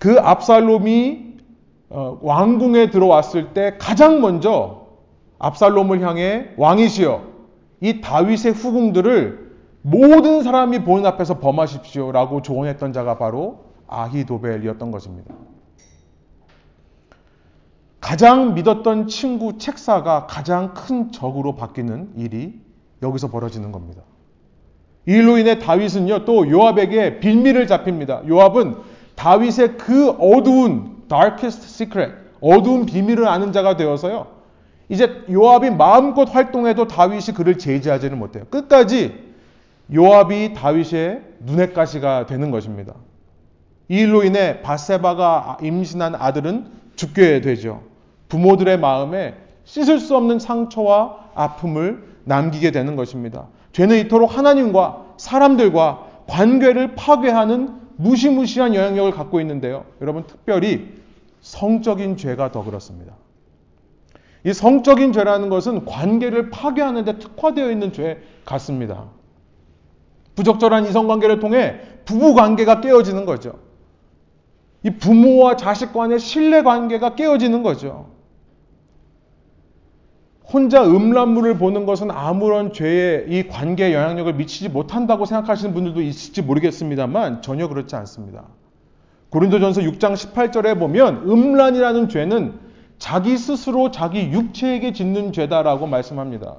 그 0.00 0.18
압살롬이 0.18 1.32
어, 1.90 2.18
왕궁에 2.22 2.90
들어왔을 2.90 3.54
때 3.54 3.76
가장 3.78 4.20
먼저 4.20 4.86
압살롬을 5.38 6.00
향해 6.00 6.48
왕이시여 6.56 7.22
이 7.80 8.00
다윗의 8.00 8.52
후궁들을 8.52 9.52
모든 9.82 10.42
사람이 10.42 10.80
보는 10.80 11.06
앞에서 11.06 11.38
범하십시오라고 11.38 12.42
조언했던 12.42 12.92
자가 12.92 13.16
바로 13.16 13.60
아히도벨이었던 13.86 14.90
것입니다. 14.90 15.34
가장 18.02 18.54
믿었던 18.54 19.06
친구 19.06 19.58
책사가 19.58 20.26
가장 20.26 20.74
큰 20.74 21.12
적으로 21.12 21.54
바뀌는 21.54 22.10
일이 22.16 22.60
여기서 23.00 23.30
벌어지는 23.30 23.70
겁니다. 23.70 24.02
이 25.06 25.12
일로 25.12 25.38
인해 25.38 25.60
다윗은요, 25.60 26.24
또 26.24 26.50
요압에게 26.50 27.20
빌미를 27.20 27.68
잡힙니다. 27.68 28.22
요압은 28.28 28.74
다윗의 29.14 29.78
그 29.78 30.10
어두운 30.10 31.04
darkest 31.08 31.64
secret, 31.64 32.12
어두운 32.40 32.86
비밀을 32.86 33.26
아는 33.26 33.52
자가 33.52 33.76
되어서요. 33.76 34.26
이제 34.88 35.22
요압이 35.30 35.70
마음껏 35.70 36.24
활동해도 36.24 36.88
다윗이 36.88 37.36
그를 37.36 37.56
제지하지는 37.56 38.18
못해요. 38.18 38.44
끝까지 38.50 39.32
요압이 39.94 40.54
다윗의 40.54 41.22
눈의 41.40 41.72
가시가 41.72 42.26
되는 42.26 42.50
것입니다. 42.50 42.94
이 43.88 44.00
일로 44.00 44.24
인해 44.24 44.60
바세바가 44.62 45.58
임신한 45.62 46.16
아들은 46.16 46.66
죽게 46.96 47.42
되죠. 47.42 47.91
부모들의 48.32 48.78
마음에 48.78 49.34
씻을 49.64 50.00
수 50.00 50.16
없는 50.16 50.38
상처와 50.38 51.32
아픔을 51.34 52.02
남기게 52.24 52.70
되는 52.70 52.96
것입니다. 52.96 53.48
죄는 53.72 53.98
이토록 53.98 54.38
하나님과 54.38 55.16
사람들과 55.18 56.06
관계를 56.26 56.94
파괴하는 56.94 57.74
무시무시한 57.96 58.74
영향력을 58.74 59.10
갖고 59.10 59.38
있는데요. 59.42 59.84
여러분, 60.00 60.26
특별히 60.26 60.94
성적인 61.42 62.16
죄가 62.16 62.52
더 62.52 62.64
그렇습니다. 62.64 63.12
이 64.44 64.52
성적인 64.54 65.12
죄라는 65.12 65.50
것은 65.50 65.84
관계를 65.84 66.48
파괴하는 66.48 67.04
데 67.04 67.18
특화되어 67.18 67.70
있는 67.70 67.92
죄 67.92 68.22
같습니다. 68.46 69.08
부적절한 70.36 70.86
이성관계를 70.86 71.38
통해 71.38 71.80
부부관계가 72.06 72.80
깨어지는 72.80 73.26
거죠. 73.26 73.58
이 74.84 74.90
부모와 74.90 75.56
자식 75.56 75.92
간의 75.92 76.18
신뢰관계가 76.18 77.14
깨어지는 77.14 77.62
거죠. 77.62 78.11
혼자 80.52 80.84
음란물을 80.84 81.56
보는 81.56 81.86
것은 81.86 82.10
아무런 82.10 82.74
죄에 82.74 83.24
이 83.28 83.48
관계에 83.48 83.94
영향력을 83.94 84.34
미치지 84.34 84.68
못한다고 84.68 85.24
생각하시는 85.24 85.72
분들도 85.72 86.02
있을지 86.02 86.42
모르겠습니다만 86.42 87.40
전혀 87.40 87.68
그렇지 87.68 87.96
않습니다. 87.96 88.44
고린도전서 89.30 89.80
6장 89.80 90.12
18절에 90.12 90.78
보면 90.78 91.22
음란이라는 91.26 92.10
죄는 92.10 92.60
자기 92.98 93.38
스스로 93.38 93.90
자기 93.90 94.30
육체에게 94.30 94.92
짓는 94.92 95.32
죄다라고 95.32 95.86
말씀합니다. 95.86 96.56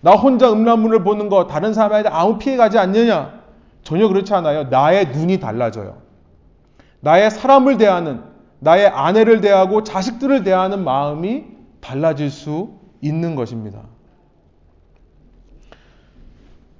나 0.00 0.12
혼자 0.12 0.52
음란물을 0.52 1.02
보는 1.02 1.28
거 1.28 1.48
다른 1.48 1.74
사람한테 1.74 2.10
아무 2.10 2.38
피해 2.38 2.56
가지 2.56 2.78
않느냐? 2.78 3.40
전혀 3.82 4.06
그렇지 4.06 4.32
않아요. 4.34 4.64
나의 4.64 5.08
눈이 5.08 5.40
달라져요. 5.40 5.96
나의 7.00 7.32
사람을 7.32 7.76
대하는, 7.76 8.22
나의 8.60 8.86
아내를 8.86 9.40
대하고 9.40 9.82
자식들을 9.82 10.44
대하는 10.44 10.84
마음이 10.84 11.55
달라질 11.86 12.30
수 12.30 12.70
있는 13.00 13.36
것입니다. 13.36 13.82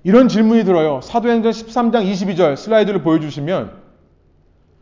이런 0.03 0.29
질문이 0.29 0.65
들어요. 0.65 1.01
사도행전 1.01 1.53
13장 1.53 2.11
22절 2.11 2.57
슬라이드를 2.57 3.03
보여주시면 3.03 3.73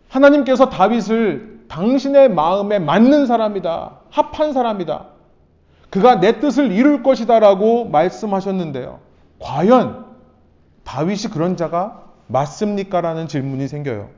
하나님께서 0.08 0.70
다윗을 0.70 1.64
당신의 1.68 2.30
마음에 2.30 2.78
맞는 2.78 3.26
사람이다. 3.26 4.00
합한 4.10 4.54
사람이다. 4.54 5.08
그가 5.90 6.20
내 6.20 6.40
뜻을 6.40 6.72
이룰 6.72 7.02
것이다 7.02 7.38
라고 7.38 7.84
말씀하셨는데요. 7.84 9.00
과연 9.40 10.06
다윗이 10.84 11.32
그런 11.32 11.56
자가 11.58 12.02
맞습니까? 12.28 13.02
라는 13.02 13.28
질문이 13.28 13.68
생겨요. 13.68 14.08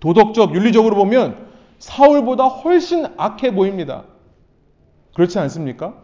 도덕적, 0.00 0.54
윤리적으로 0.54 0.96
보면 0.96 1.46
사울보다 1.78 2.44
훨씬 2.44 3.06
악해 3.16 3.54
보입니다. 3.54 4.04
그렇지 5.14 5.38
않습니까? 5.38 5.94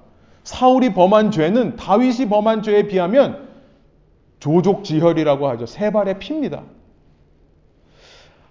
사울이 0.45 0.95
범한 0.95 1.31
죄는 1.31 1.77
다윗이 1.77 2.29
범한 2.29 2.63
죄에 2.63 2.87
비하면 2.87 3.49
조족지혈이라고 4.41 5.49
하죠. 5.49 5.67
세 5.67 5.91
발의 5.91 6.19
피입니다. 6.19 6.63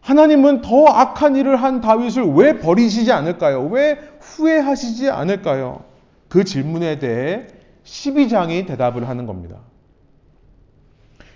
하나님은 0.02 0.62
더 0.62 0.86
악한 0.86 1.36
일을 1.36 1.58
한 1.58 1.82
다윗을 1.82 2.34
왜 2.36 2.60
버리시지 2.60 3.12
않을까요? 3.12 3.63
왜 3.65 4.00
후회하시지 4.22 5.10
않을까요? 5.10 5.84
그 6.30 6.43
질문에 6.43 7.00
대해 7.00 7.48
12장이 7.84 8.67
대답을 8.67 9.08
하는 9.10 9.26
겁니다. 9.26 9.58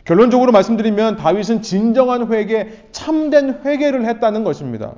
결론적으로 0.03 0.51
말씀드리면 0.51 1.17
다윗은 1.17 1.61
진정한 1.61 2.31
회개, 2.31 2.69
참된 2.91 3.61
회개를 3.63 4.05
했다는 4.05 4.43
것입니다. 4.43 4.95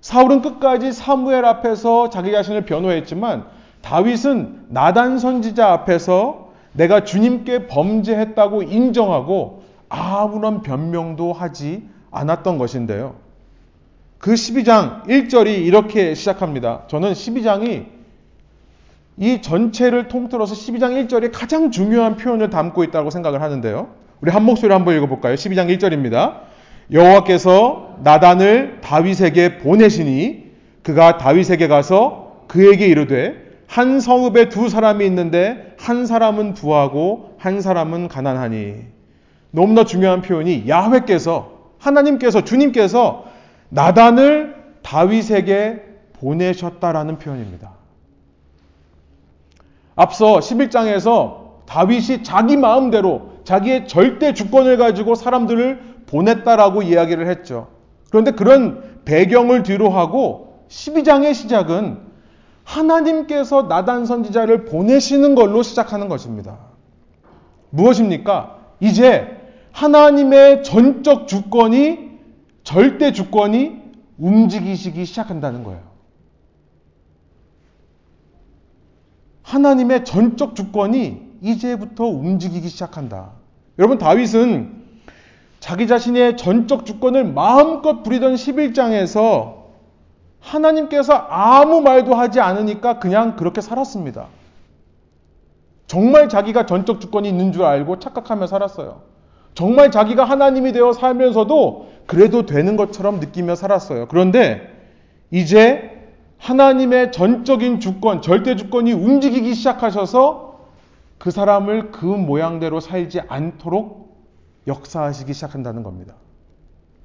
사울은 0.00 0.42
끝까지 0.42 0.92
사무엘 0.92 1.44
앞에서 1.44 2.10
자기 2.10 2.32
자신을 2.32 2.64
변호했지만 2.64 3.44
다윗은 3.82 4.66
나단 4.68 5.18
선지자 5.18 5.70
앞에서 5.72 6.50
내가 6.72 7.04
주님께 7.04 7.66
범죄했다고 7.66 8.62
인정하고 8.62 9.64
아무런 9.88 10.62
변명도 10.62 11.32
하지 11.32 11.88
않았던 12.10 12.58
것인데요. 12.58 13.16
그 14.18 14.34
12장 14.34 15.04
1절이 15.06 15.64
이렇게 15.64 16.14
시작합니다. 16.14 16.82
저는 16.88 17.12
12장이 17.12 17.86
이 19.16 19.42
전체를 19.42 20.08
통틀어서 20.08 20.54
12장 20.54 21.08
1절이 21.08 21.30
가장 21.32 21.70
중요한 21.70 22.16
표현을 22.16 22.50
담고 22.50 22.84
있다고 22.84 23.10
생각을 23.10 23.42
하는데요. 23.42 23.88
우리 24.20 24.30
한 24.30 24.44
목소리로 24.44 24.74
한번 24.74 24.96
읽어볼까요? 24.96 25.34
12장 25.34 25.74
1절입니다. 25.76 26.49
여호와께서 26.92 27.98
나단을 28.02 28.80
다윗에게 28.80 29.58
보내시니 29.58 30.50
그가 30.82 31.18
다윗에게 31.18 31.68
가서 31.68 32.44
그에게 32.48 32.86
이르되 32.86 33.50
한 33.66 34.00
성읍에 34.00 34.48
두 34.48 34.68
사람이 34.68 35.06
있는데 35.06 35.74
한 35.78 36.06
사람은 36.06 36.54
부하고 36.54 37.36
한 37.38 37.60
사람은 37.60 38.08
가난하니 38.08 38.74
너무나 39.52 39.84
중요한 39.84 40.22
표현이 40.22 40.64
야훼께서 40.68 41.52
하나님께서 41.78 42.42
주님께서 42.42 43.24
나단을 43.68 44.56
다윗에게 44.82 45.82
보내셨다라는 46.14 47.18
표현입니다. 47.18 47.72
앞서 49.94 50.38
11장에서 50.38 51.66
다윗이 51.66 52.24
자기 52.24 52.56
마음대로 52.56 53.30
자기의 53.44 53.86
절대 53.86 54.34
주권을 54.34 54.76
가지고 54.76 55.14
사람들을 55.14 55.89
보냈다라고 56.10 56.82
이야기를 56.82 57.28
했죠. 57.28 57.68
그런데 58.10 58.32
그런 58.32 59.00
배경을 59.04 59.62
뒤로 59.62 59.90
하고 59.90 60.64
12장의 60.68 61.34
시작은 61.34 61.98
하나님께서 62.64 63.62
나단 63.62 64.06
선지자를 64.06 64.64
보내시는 64.64 65.34
걸로 65.34 65.62
시작하는 65.62 66.08
것입니다. 66.08 66.58
무엇입니까? 67.70 68.58
이제 68.80 69.36
하나님의 69.72 70.62
전적 70.64 71.28
주권이 71.28 72.10
절대 72.64 73.12
주권이 73.12 73.80
움직이시기 74.18 75.04
시작한다는 75.04 75.64
거예요. 75.64 75.80
하나님의 79.42 80.04
전적 80.04 80.54
주권이 80.54 81.30
이제부터 81.40 82.04
움직이기 82.04 82.68
시작한다. 82.68 83.32
여러분 83.78 83.98
다윗은 83.98 84.79
자기 85.60 85.86
자신의 85.86 86.36
전적 86.38 86.86
주권을 86.86 87.24
마음껏 87.24 88.02
부리던 88.02 88.34
11장에서 88.34 89.60
하나님께서 90.40 91.12
아무 91.12 91.82
말도 91.82 92.14
하지 92.14 92.40
않으니까 92.40 92.98
그냥 92.98 93.36
그렇게 93.36 93.60
살았습니다. 93.60 94.26
정말 95.86 96.28
자기가 96.28 96.66
전적 96.66 97.00
주권이 97.00 97.28
있는 97.28 97.52
줄 97.52 97.64
알고 97.64 97.98
착각하며 97.98 98.46
살았어요. 98.46 99.02
정말 99.54 99.90
자기가 99.90 100.24
하나님이 100.24 100.72
되어 100.72 100.92
살면서도 100.92 101.88
그래도 102.06 102.46
되는 102.46 102.76
것처럼 102.76 103.20
느끼며 103.20 103.54
살았어요. 103.54 104.08
그런데 104.08 104.62
이제 105.30 105.90
하나님의 106.38 107.12
전적인 107.12 107.80
주권, 107.80 108.22
절대 108.22 108.56
주권이 108.56 108.92
움직이기 108.92 109.54
시작하셔서 109.54 110.60
그 111.18 111.30
사람을 111.30 111.90
그 111.90 112.06
모양대로 112.06 112.80
살지 112.80 113.20
않도록 113.28 114.09
역사하시기 114.66 115.32
시작한다는 115.32 115.82
겁니다. 115.82 116.14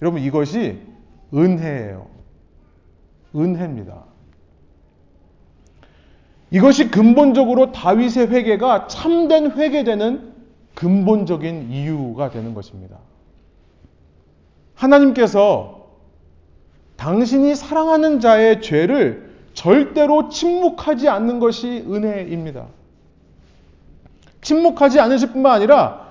여러분 0.02 0.22
이것이 0.22 0.82
은혜예요. 1.34 2.08
은혜입니다. 3.36 4.04
이것이 6.52 6.89
근본적으로 6.89 7.72
다윗의 7.72 8.28
회개가 8.28 8.88
참된 8.88 9.52
회개되는 9.52 10.34
근본적인 10.76 11.72
이유가 11.72 12.30
되는 12.30 12.54
것입니다. 12.54 12.98
하나님께서 14.76 15.88
당신이 16.98 17.56
사랑하는 17.56 18.20
자의 18.20 18.62
죄를 18.62 19.36
절대로 19.54 20.30
침묵하지 20.30 21.10
않는 21.10 21.39
것이 21.39 21.86
은혜입니다. 21.88 22.68
침묵하지 24.41 25.00
않으실 25.00 25.32
뿐만 25.32 25.54
아니라 25.54 26.05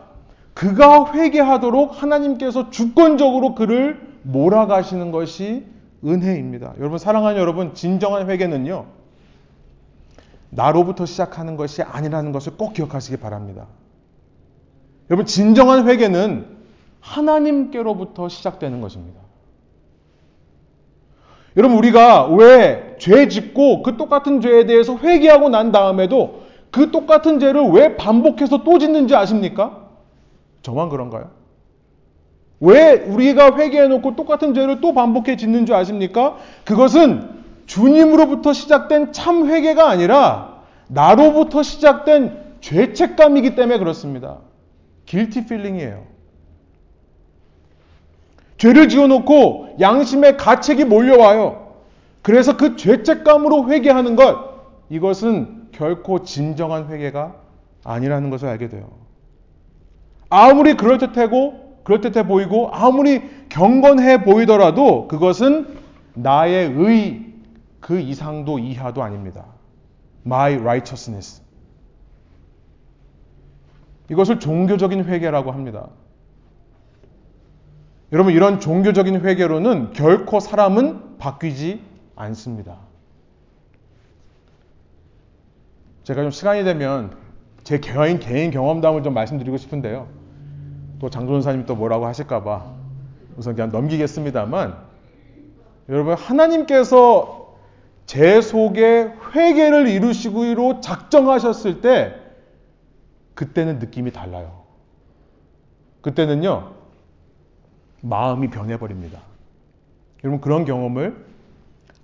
그가 0.55 1.13
회개하도록 1.13 2.03
하나님께서 2.03 2.71
주권적으로 2.71 3.55
그를 3.55 4.01
몰아가시는 4.23 5.11
것이 5.11 5.67
은혜입니다. 6.05 6.75
여러분, 6.79 6.99
사랑하는 6.99 7.41
여러분, 7.41 7.75
진정한 7.75 8.31
회개는요, 8.31 8.87
나로부터 10.51 11.07
시작하는 11.07 11.57
것이 11.57 11.83
아니라는 11.83 12.33
것을 12.33 12.57
꼭 12.57 12.73
기억하시기 12.73 13.17
바랍니다. 13.19 13.67
여러분, 15.11 15.27
진정한 15.27 15.89
회개는 15.89 16.47
하나님께로부터 17.01 18.29
시작되는 18.29 18.81
것입니다. 18.81 19.21
여러분, 21.57 21.79
우리가 21.79 22.27
왜 22.29 22.85
죄 23.05 23.29
짓고 23.29 23.83
그 23.83 23.99
똑같은 23.99 24.41
죄에 24.41 24.65
대해서 24.65 24.97
회개하고 24.97 25.51
난 25.51 25.73
다음에도 25.73 26.43
그 26.71 26.91
똑같은 26.91 27.39
죄를 27.39 27.69
왜 27.71 27.97
반복해서 27.97 28.65
또 28.65 28.79
짓는지 28.79 29.15
아십니까? 29.15 29.84
저만 30.65 30.89
그런가요? 30.89 31.31
왜 32.59 32.95
우리가 32.95 33.57
회개해놓고 33.57 34.17
똑같은 34.17 34.55
죄를 34.55 34.81
또 34.81 34.95
반복해 34.95 35.37
짓는 35.37 35.67
줄 35.67 35.75
아십니까? 35.75 36.39
그것은 36.65 37.29
주님으로부터 37.67 38.55
시작된 38.55 39.13
참 39.13 39.47
회개가 39.47 39.89
아니라 39.89 40.63
나로부터 40.89 41.63
시작된 41.63 42.57
죄책감이기 42.61 43.55
때문에 43.55 43.79
그렇습니다. 43.79 44.39
guilty 45.05 45.47
feeling이에요. 45.47 46.03
죄를 48.57 48.89
지어놓고 48.89 49.77
양심의 49.81 50.39
가책이 50.39 50.87
몰려와요. 50.87 51.75
그래서 52.23 52.57
그 52.57 52.77
죄책감으로 52.77 53.69
회개하는 53.69 54.17
것, 54.17 54.55
이것은 54.89 55.69
결코 55.73 56.23
진정한 56.23 56.89
회개가 56.89 57.35
아니라는 57.85 58.31
것을 58.31 58.49
알게 58.49 58.69
돼요. 58.71 59.04
아무리 60.35 60.75
그럴듯하고, 60.75 61.83
그럴듯해 61.85 62.27
보이고, 62.27 62.69
아무리 62.73 63.23
경건해 63.51 64.25
보이더라도 64.25 65.07
그것은 65.07 65.79
나의 66.15 66.73
의, 66.77 67.35
그 67.79 68.01
이상도 68.01 68.59
이하도 68.59 69.05
아닙니다. 69.05 69.47
My 70.27 70.55
righteousness. 70.55 71.41
이것을 74.11 74.41
종교적인 74.41 75.05
회개라고 75.05 75.53
합니다. 75.53 75.89
여러분, 78.13 78.33
이런 78.33 78.59
종교적인 78.59 79.21
회개로는 79.21 79.93
결코 79.93 80.41
사람은 80.41 81.19
바뀌지 81.19 81.81
않습니다. 82.17 82.79
제가 86.03 86.23
좀 86.23 86.33
시간이 86.33 86.65
되면 86.65 87.17
제 87.63 87.79
개인, 87.79 88.19
개인 88.19 88.51
경험담을 88.51 89.05
좀 89.05 89.15
말씀드리고 89.15 89.59
싶은데요. 89.59 90.24
또 91.05 91.11
장조선사님 91.11 91.67
또 91.67 91.77
뭐라고 91.77 92.07
하실까봐 92.07 92.65
우선 93.37 93.55
그냥 93.55 93.71
넘기겠습니다만, 93.71 94.75
여러분, 95.91 96.15
하나님께서 96.15 97.59
제 98.07 98.41
속에 98.41 99.13
회개를 99.35 99.87
이루시기로 99.87 100.81
작정하셨을 100.81 101.83
때, 101.83 102.15
그때는 103.35 103.81
느낌이 103.81 104.13
달라요. 104.13 104.63
그때는요, 106.01 106.73
마음이 108.01 108.49
변해버립니다. 108.49 109.19
여러분, 110.23 110.41
그런 110.41 110.65
경험을 110.65 111.23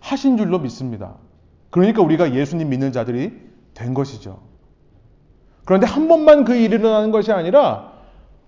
하신 0.00 0.36
줄로 0.36 0.58
믿습니다. 0.58 1.14
그러니까 1.70 2.02
우리가 2.02 2.34
예수님 2.34 2.68
믿는 2.68 2.92
자들이 2.92 3.32
된 3.72 3.94
것이죠. 3.94 4.40
그런데 5.64 5.86
한 5.86 6.06
번만 6.06 6.44
그 6.44 6.54
일이 6.54 6.74
일어나는 6.74 7.12
것이 7.12 7.32
아니라 7.32 7.89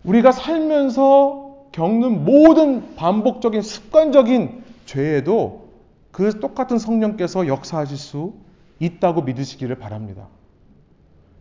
우리가 0.04 0.32
살면서 0.32 1.66
겪는 1.72 2.24
모든 2.24 2.94
반복적인 2.96 3.62
습관적인 3.62 4.62
죄에도 4.84 5.68
그 6.10 6.40
똑같은 6.40 6.78
성령께서 6.78 7.46
역사하실 7.46 7.96
수 7.96 8.34
있다고 8.78 9.22
믿으시기를 9.22 9.76
바랍니다. 9.76 10.28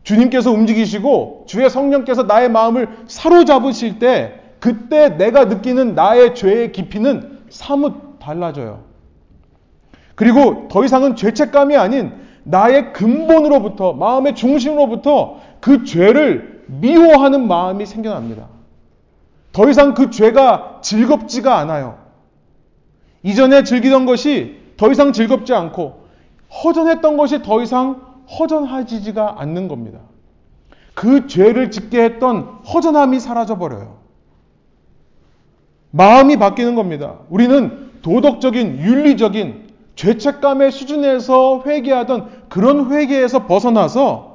주님께서 0.03 0.51
움직이시고 0.51 1.43
주의 1.47 1.69
성령께서 1.69 2.23
나의 2.23 2.49
마음을 2.49 2.87
사로잡으실 3.07 3.99
때 3.99 4.39
그때 4.59 5.09
내가 5.09 5.45
느끼는 5.45 5.95
나의 5.95 6.35
죄의 6.35 6.71
깊이는 6.71 7.39
사뭇 7.49 8.19
달라져요. 8.19 8.83
그리고 10.15 10.67
더 10.69 10.85
이상은 10.85 11.15
죄책감이 11.15 11.75
아닌 11.75 12.13
나의 12.43 12.93
근본으로부터 12.93 13.93
마음의 13.93 14.35
중심으로부터 14.35 15.39
그 15.59 15.83
죄를 15.83 16.60
미워하는 16.79 17.47
마음이 17.47 17.85
생겨납니다. 17.85 18.47
더 19.51 19.69
이상 19.69 19.93
그 19.93 20.09
죄가 20.09 20.79
즐겁지가 20.81 21.57
않아요. 21.57 21.97
이전에 23.23 23.63
즐기던 23.63 24.05
것이 24.05 24.59
더 24.77 24.91
이상 24.91 25.11
즐겁지 25.11 25.53
않고 25.53 26.05
허전했던 26.63 27.17
것이 27.17 27.41
더 27.41 27.61
이상 27.61 28.01
허전하지가 28.39 29.35
않는 29.39 29.67
겁니다. 29.67 29.99
그 30.93 31.27
죄를 31.27 31.71
짓게 31.71 32.01
했던 32.03 32.43
허전함이 32.73 33.19
사라져 33.19 33.57
버려요. 33.57 33.97
마음이 35.91 36.37
바뀌는 36.37 36.75
겁니다. 36.75 37.19
우리는 37.29 37.91
도덕적인 38.01 38.79
윤리적인 38.79 39.71
죄책감의 39.95 40.71
수준에서 40.71 41.63
회개하던 41.65 42.45
그런 42.49 42.91
회개에서 42.91 43.45
벗어나서 43.45 44.30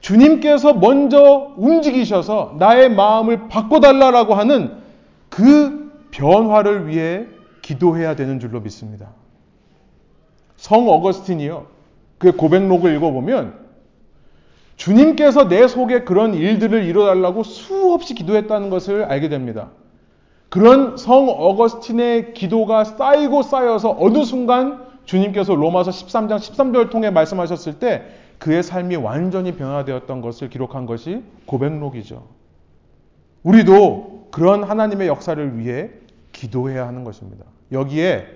주님께서 0.00 0.74
먼저 0.74 1.52
움직이셔서 1.56 2.56
나의 2.58 2.90
마음을 2.90 3.48
바꿔달라라고 3.48 4.34
하는 4.34 4.76
그 5.28 5.92
변화를 6.10 6.86
위해 6.88 7.26
기도해야 7.62 8.16
되는 8.16 8.40
줄로 8.40 8.60
믿습니다. 8.60 9.10
성 10.56 10.88
어거스틴이요. 10.88 11.66
그 12.18 12.32
고백록을 12.32 12.94
읽어보면 12.96 13.54
주님께서 14.76 15.48
내 15.48 15.66
속에 15.66 16.04
그런 16.04 16.34
일들을 16.34 16.84
이뤄달라고 16.84 17.42
수없이 17.42 18.14
기도했다는 18.14 18.70
것을 18.70 19.04
알게 19.04 19.28
됩니다. 19.28 19.70
그런 20.48 20.96
성 20.96 21.28
어거스틴의 21.28 22.32
기도가 22.32 22.84
쌓이고 22.84 23.42
쌓여서 23.42 23.96
어느 23.98 24.24
순간 24.24 24.86
주님께서 25.04 25.54
로마서 25.54 25.90
13장 25.90 26.36
13절 26.36 26.90
통해 26.90 27.10
말씀하셨을 27.10 27.78
때 27.78 28.04
그의 28.38 28.62
삶이 28.62 28.96
완전히 28.96 29.56
변화되었던 29.56 30.20
것을 30.20 30.48
기록한 30.48 30.86
것이 30.86 31.22
고백록이죠. 31.46 32.26
우리도 33.42 34.28
그런 34.30 34.64
하나님의 34.64 35.08
역사를 35.08 35.58
위해 35.58 35.90
기도해야 36.32 36.86
하는 36.86 37.04
것입니다. 37.04 37.44
여기에 37.72 38.26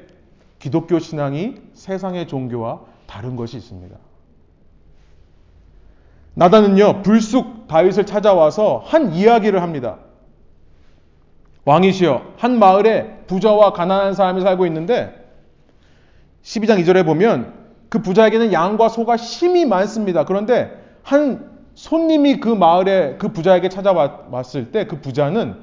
기독교 0.59 0.99
신앙이 0.99 1.57
세상의 1.75 2.29
종교와 2.29 2.81
다른 3.07 3.37
것이 3.37 3.57
있습니다. 3.57 3.97
나단은요, 6.35 7.03
불쑥 7.03 7.69
다윗을 7.69 8.07
찾아와서 8.07 8.83
한 8.87 9.13
이야기를 9.13 9.61
합니다. 9.61 9.99
왕이시여, 11.65 12.35
한 12.39 12.59
마을에 12.59 13.19
부자와 13.27 13.73
가난한 13.73 14.15
사람이 14.15 14.41
살고 14.41 14.67
있는데 14.67 15.23
12장 16.43 16.83
2절에 16.83 17.05
보면 17.05 17.62
그 17.93 18.01
부자에게는 18.01 18.55
양과 18.55 18.89
소가 18.89 19.17
심히 19.17 19.67
많습니다. 19.67 20.25
그런데 20.25 20.83
한 21.03 21.51
손님이 21.75 22.41
그 22.41 22.49
마을에 22.49 23.17
그 23.19 23.29
부자에게 23.29 23.69
찾아왔을 23.69 24.73
때 24.73 24.87
그 24.87 25.03
부자는 25.03 25.57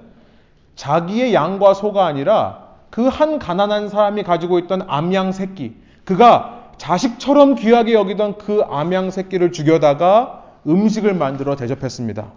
자기의 0.76 1.34
양과 1.34 1.74
소가 1.74 2.06
아니라 2.06 2.68
그 2.92 3.10
한 3.10 3.40
가난한 3.40 3.90
사람이 3.90 4.22
가지고 4.22 4.60
있던 4.60 4.84
암양 4.88 5.32
새끼, 5.32 5.74
그가 6.06 6.74
자식처럼 6.78 7.56
귀하게 7.56 7.94
여기던 7.94 8.38
그 8.38 8.62
암양 8.62 9.10
새끼를 9.10 9.52
죽여다가 9.52 10.44
음식을 10.68 11.16
만들어 11.16 11.56
대접했습니다. 11.56 12.32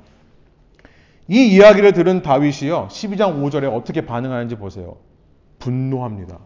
이 1.28 1.48
이야기를 1.48 1.92
들은 1.92 2.22
다윗이요, 2.22 2.88
12장 2.90 3.42
5절에 3.42 3.70
어떻게 3.70 4.06
반응하는지 4.06 4.56
보세요. 4.56 4.96
분노합니다. 5.58 6.38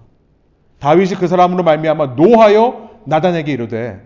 다윗이 0.80 1.14
그 1.14 1.28
사람으로 1.28 1.62
말미암아 1.62 2.16
노하여 2.16 2.95
나단에게 3.06 3.52
이르되 3.52 4.00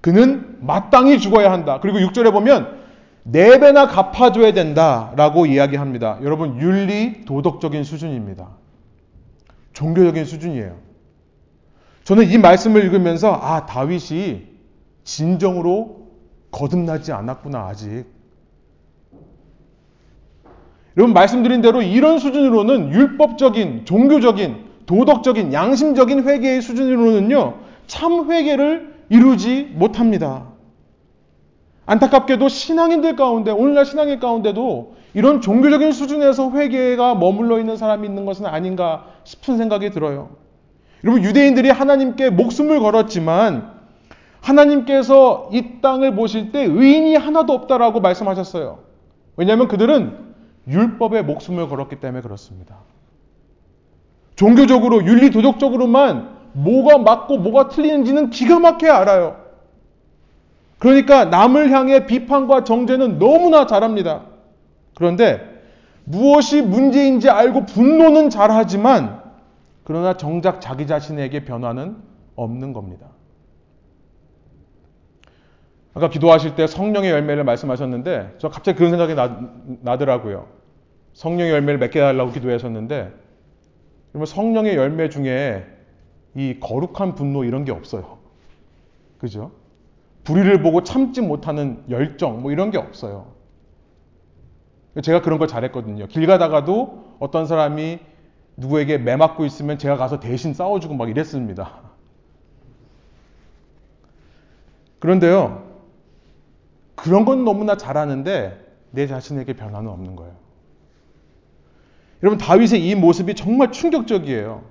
그는 0.00 0.56
마땅히 0.60 1.18
죽어야 1.18 1.52
한다. 1.52 1.78
그리고 1.80 1.98
6절에 1.98 2.32
보면 2.32 2.80
네 3.22 3.60
배나 3.60 3.86
갚아줘야 3.86 4.52
된다라고 4.52 5.46
이야기합니다. 5.46 6.18
여러분 6.22 6.60
윤리 6.60 7.24
도덕적인 7.24 7.84
수준입니다. 7.84 8.48
종교적인 9.72 10.24
수준이에요. 10.24 10.76
저는 12.04 12.30
이 12.30 12.38
말씀을 12.38 12.82
읽으면서 12.84 13.32
아 13.32 13.66
다윗이 13.66 14.48
진정으로 15.04 16.08
거듭나지 16.50 17.12
않았구나 17.12 17.66
아직. 17.66 18.04
여러분 20.96 21.14
말씀드린 21.14 21.60
대로 21.60 21.82
이런 21.82 22.18
수준으로는 22.18 22.92
율법적인 22.92 23.84
종교적인 23.84 24.70
도덕적인 24.86 25.52
양심적인 25.52 26.24
회개의 26.24 26.62
수준으로는요, 26.62 27.54
참 27.90 28.30
회개를 28.30 28.94
이루지 29.08 29.72
못합니다. 29.74 30.46
안타깝게도 31.86 32.48
신앙인들 32.48 33.16
가운데, 33.16 33.50
오늘날 33.50 33.84
신앙인 33.84 34.20
가운데도 34.20 34.94
이런 35.12 35.40
종교적인 35.40 35.90
수준에서 35.90 36.52
회개가 36.52 37.16
머물러 37.16 37.58
있는 37.58 37.76
사람이 37.76 38.06
있는 38.06 38.26
것은 38.26 38.46
아닌가 38.46 39.06
싶은 39.24 39.56
생각이 39.56 39.90
들어요. 39.90 40.36
여러분, 41.02 41.24
유대인들이 41.24 41.68
하나님께 41.68 42.30
목숨을 42.30 42.78
걸었지만, 42.78 43.72
하나님께서 44.40 45.50
이 45.52 45.80
땅을 45.82 46.14
보실 46.14 46.52
때 46.52 46.62
의인이 46.62 47.16
하나도 47.16 47.52
없다라고 47.52 48.00
말씀하셨어요. 48.00 48.78
왜냐하면 49.36 49.66
그들은 49.66 50.16
율법에 50.68 51.22
목숨을 51.22 51.68
걸었기 51.68 51.96
때문에 51.96 52.22
그렇습니다. 52.22 52.76
종교적으로, 54.36 55.04
윤리 55.04 55.30
도덕적으로만 55.30 56.39
뭐가 56.52 56.98
맞고 56.98 57.38
뭐가 57.38 57.68
틀리는지는 57.68 58.30
기가 58.30 58.58
막혀 58.58 58.92
알아요. 58.92 59.36
그러니까 60.78 61.26
남을 61.26 61.70
향해 61.70 62.06
비판과 62.06 62.64
정죄는 62.64 63.18
너무나 63.18 63.66
잘합니다. 63.66 64.22
그런데 64.96 65.40
무엇이 66.04 66.62
문제인지 66.62 67.28
알고 67.28 67.66
분노는 67.66 68.30
잘하지만 68.30 69.20
그러나 69.84 70.16
정작 70.16 70.60
자기 70.60 70.86
자신에게 70.86 71.44
변화는 71.44 71.96
없는 72.36 72.72
겁니다. 72.72 73.08
아까 75.92 76.08
기도하실 76.08 76.54
때 76.54 76.66
성령의 76.66 77.10
열매를 77.10 77.44
말씀하셨는데 77.44 78.36
저 78.38 78.48
갑자기 78.48 78.78
그런 78.78 78.90
생각이 78.90 79.14
나, 79.82 79.98
더라고요 79.98 80.46
성령의 81.14 81.52
열매를 81.52 81.78
맺게 81.78 81.98
해달라고 81.98 82.30
기도하셨는데 82.30 83.12
그러면 84.12 84.26
성령의 84.26 84.76
열매 84.76 85.08
중에 85.08 85.66
이 86.34 86.58
거룩한 86.60 87.14
분노 87.14 87.44
이런 87.44 87.64
게 87.64 87.72
없어요. 87.72 88.18
그죠? 89.18 89.52
불의를 90.24 90.62
보고 90.62 90.82
참지 90.82 91.20
못하는 91.20 91.84
열정 91.90 92.42
뭐 92.42 92.52
이런 92.52 92.70
게 92.70 92.78
없어요. 92.78 93.32
제가 95.02 95.22
그런 95.22 95.38
걸 95.38 95.48
잘했거든요. 95.48 96.06
길 96.08 96.26
가다가도 96.26 97.16
어떤 97.18 97.46
사람이 97.46 98.00
누구에게 98.56 98.98
매 98.98 99.16
맞고 99.16 99.44
있으면 99.44 99.78
제가 99.78 99.96
가서 99.96 100.20
대신 100.20 100.52
싸워주고 100.52 100.94
막 100.94 101.08
이랬습니다. 101.08 101.80
그런데요, 104.98 105.64
그런 106.94 107.24
건 107.24 107.44
너무나 107.44 107.76
잘하는데 107.76 108.66
내 108.90 109.06
자신에게 109.06 109.54
변화는 109.54 109.88
없는 109.88 110.16
거예요. 110.16 110.34
여러분, 112.22 112.38
다윗의 112.38 112.86
이 112.86 112.94
모습이 112.94 113.34
정말 113.34 113.72
충격적이에요. 113.72 114.62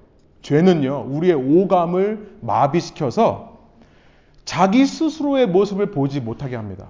죄는요, 0.42 1.06
우리의 1.10 1.34
오감을 1.34 2.38
마비시켜서 2.42 3.58
자기 4.46 4.86
스스로의 4.86 5.48
모습을 5.48 5.92
보지 5.92 6.22
못하게 6.22 6.56
합니다. 6.56 6.88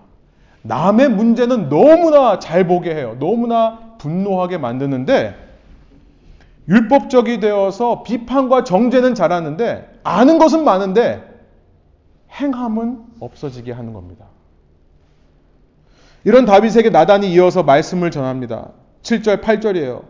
남의 0.61 1.09
문제는 1.09 1.69
너무나 1.69 2.39
잘 2.39 2.67
보게 2.67 2.93
해요. 2.93 3.17
너무나 3.19 3.95
분노하게 3.97 4.57
만드는데 4.57 5.35
율법적이 6.67 7.39
되어서 7.39 8.03
비판과 8.03 8.63
정죄는 8.63 9.15
잘하는데 9.15 9.99
아는 10.03 10.37
것은 10.37 10.63
많은데 10.63 11.23
행함은 12.31 13.03
없어지게 13.19 13.71
하는 13.71 13.93
겁니다. 13.93 14.25
이런 16.23 16.45
다윗에게 16.45 16.89
나단이 16.89 17.31
이어서 17.33 17.63
말씀을 17.63 18.11
전합니다. 18.11 18.69
7절, 19.03 19.41
8절이에요. 19.41 20.03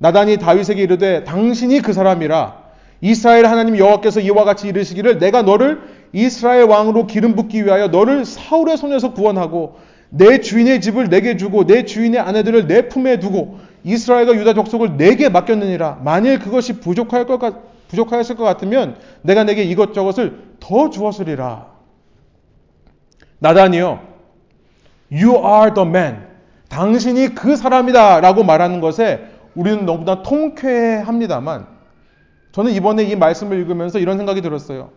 나단이 0.00 0.38
다윗에게 0.38 0.82
이르되 0.82 1.24
당신이 1.24 1.82
그 1.82 1.92
사람이라 1.92 2.56
이스라엘 3.02 3.46
하나님 3.46 3.76
여호와께서 3.78 4.20
이와 4.20 4.44
같이 4.44 4.66
이르시기를 4.68 5.18
내가 5.18 5.42
너를 5.42 5.80
이스라엘 6.12 6.64
왕으로 6.64 7.06
기름 7.06 7.36
붓기 7.36 7.64
위하여 7.64 7.88
너를 7.88 8.24
사울의 8.24 8.78
손에서 8.78 9.12
구원하고 9.12 9.76
내 10.08 10.40
주인의 10.40 10.80
집을 10.80 11.08
내게 11.08 11.36
주고 11.36 11.66
내 11.66 11.84
주인의 11.84 12.18
아내들을 12.18 12.66
내 12.66 12.88
품에 12.88 13.20
두고 13.20 13.58
이스라엘과 13.84 14.34
유다 14.34 14.54
족속을 14.54 14.96
내게 14.96 15.28
맡겼느니라. 15.28 16.00
만일 16.02 16.38
그것이 16.38 16.80
부족할 16.80 17.26
것 17.26 17.38
같, 17.38 17.54
부족하였을 17.88 18.36
것 18.36 18.44
같으면 18.44 18.96
내가 19.22 19.44
내게 19.44 19.62
이것저것을 19.62 20.38
더 20.60 20.90
주었으리라. 20.90 21.66
나단이요. 23.38 24.00
You 25.12 25.36
are 25.36 25.74
the 25.74 25.88
man. 25.88 26.26
당신이 26.68 27.34
그 27.34 27.56
사람이다. 27.56 28.20
라고 28.20 28.44
말하는 28.44 28.80
것에 28.80 29.26
우리는 29.54 29.84
너무나 29.84 30.22
통쾌합니다만 30.22 31.66
저는 32.52 32.72
이번에 32.72 33.04
이 33.04 33.16
말씀을 33.16 33.58
읽으면서 33.58 33.98
이런 33.98 34.16
생각이 34.16 34.40
들었어요. 34.42 34.90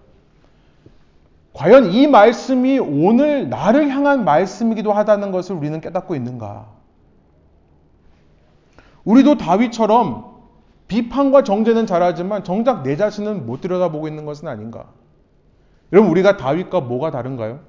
과연 1.54 1.92
이 1.92 2.08
말씀이 2.08 2.80
오늘 2.80 3.50
나를 3.50 3.89
향한 3.89 4.26
말씀이기도 4.26 4.92
하다는 4.92 5.32
것을 5.32 5.56
우리는 5.56 5.80
깨닫고 5.82 6.16
있는가? 6.16 6.68
우리도 9.06 9.38
다윗처럼 9.38 10.34
비판과 10.88 11.44
정죄는 11.44 11.86
잘하지만 11.86 12.44
정작 12.44 12.84
내 12.84 12.96
자신은 12.96 13.46
못 13.46 13.62
들여다보고 13.62 14.08
있는 14.08 14.26
것은 14.26 14.48
아닌가? 14.48 14.86
여러분 15.92 16.10
우리가 16.12 16.38
다윗과 16.38 16.82
뭐가 16.82 17.12
다른가요? 17.12 17.60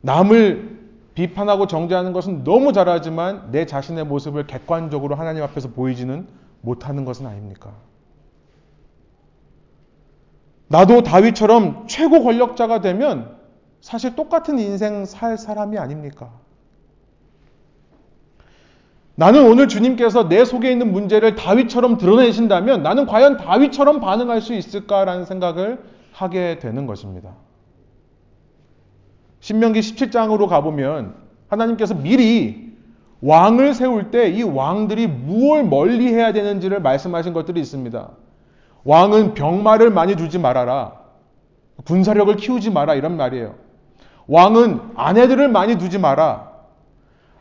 남을 0.00 0.81
비판하고 1.14 1.66
정죄하는 1.66 2.12
것은 2.12 2.44
너무 2.44 2.72
잘하지만 2.72 3.50
내 3.50 3.66
자신의 3.66 4.04
모습을 4.04 4.46
객관적으로 4.46 5.14
하나님 5.14 5.42
앞에서 5.42 5.68
보이지는 5.68 6.26
못하는 6.62 7.04
것은 7.04 7.26
아닙니까? 7.26 7.72
나도 10.68 11.02
다윗처럼 11.02 11.86
최고 11.86 12.22
권력자가 12.22 12.80
되면 12.80 13.36
사실 13.82 14.16
똑같은 14.16 14.58
인생 14.58 15.04
살 15.04 15.36
사람이 15.36 15.76
아닙니까? 15.76 16.30
나는 19.14 19.46
오늘 19.46 19.68
주님께서 19.68 20.28
내 20.28 20.46
속에 20.46 20.72
있는 20.72 20.90
문제를 20.90 21.34
다윗처럼 21.34 21.98
드러내신다면 21.98 22.82
나는 22.82 23.04
과연 23.04 23.36
다윗처럼 23.36 24.00
반응할 24.00 24.40
수 24.40 24.54
있을까라는 24.54 25.26
생각을 25.26 25.84
하게 26.12 26.58
되는 26.58 26.86
것입니다. 26.86 27.34
신명기 29.42 29.80
17장으로 29.80 30.46
가보면 30.46 31.14
하나님께서 31.48 31.94
미리 31.94 32.72
왕을 33.20 33.74
세울 33.74 34.10
때 34.12 34.30
이 34.30 34.42
왕들이 34.42 35.06
무엇을 35.08 35.64
멀리 35.64 36.06
해야 36.14 36.32
되는지를 36.32 36.80
말씀하신 36.80 37.32
것들이 37.32 37.60
있습니다. 37.60 38.08
왕은 38.84 39.34
병마를 39.34 39.90
많이 39.90 40.14
두지 40.16 40.38
말아라. 40.38 40.92
군사력을 41.84 42.34
키우지 42.36 42.70
마라. 42.70 42.94
이런 42.94 43.16
말이에요. 43.16 43.54
왕은 44.28 44.80
아내들을 44.94 45.48
많이 45.48 45.76
두지 45.76 45.98
마라. 45.98 46.50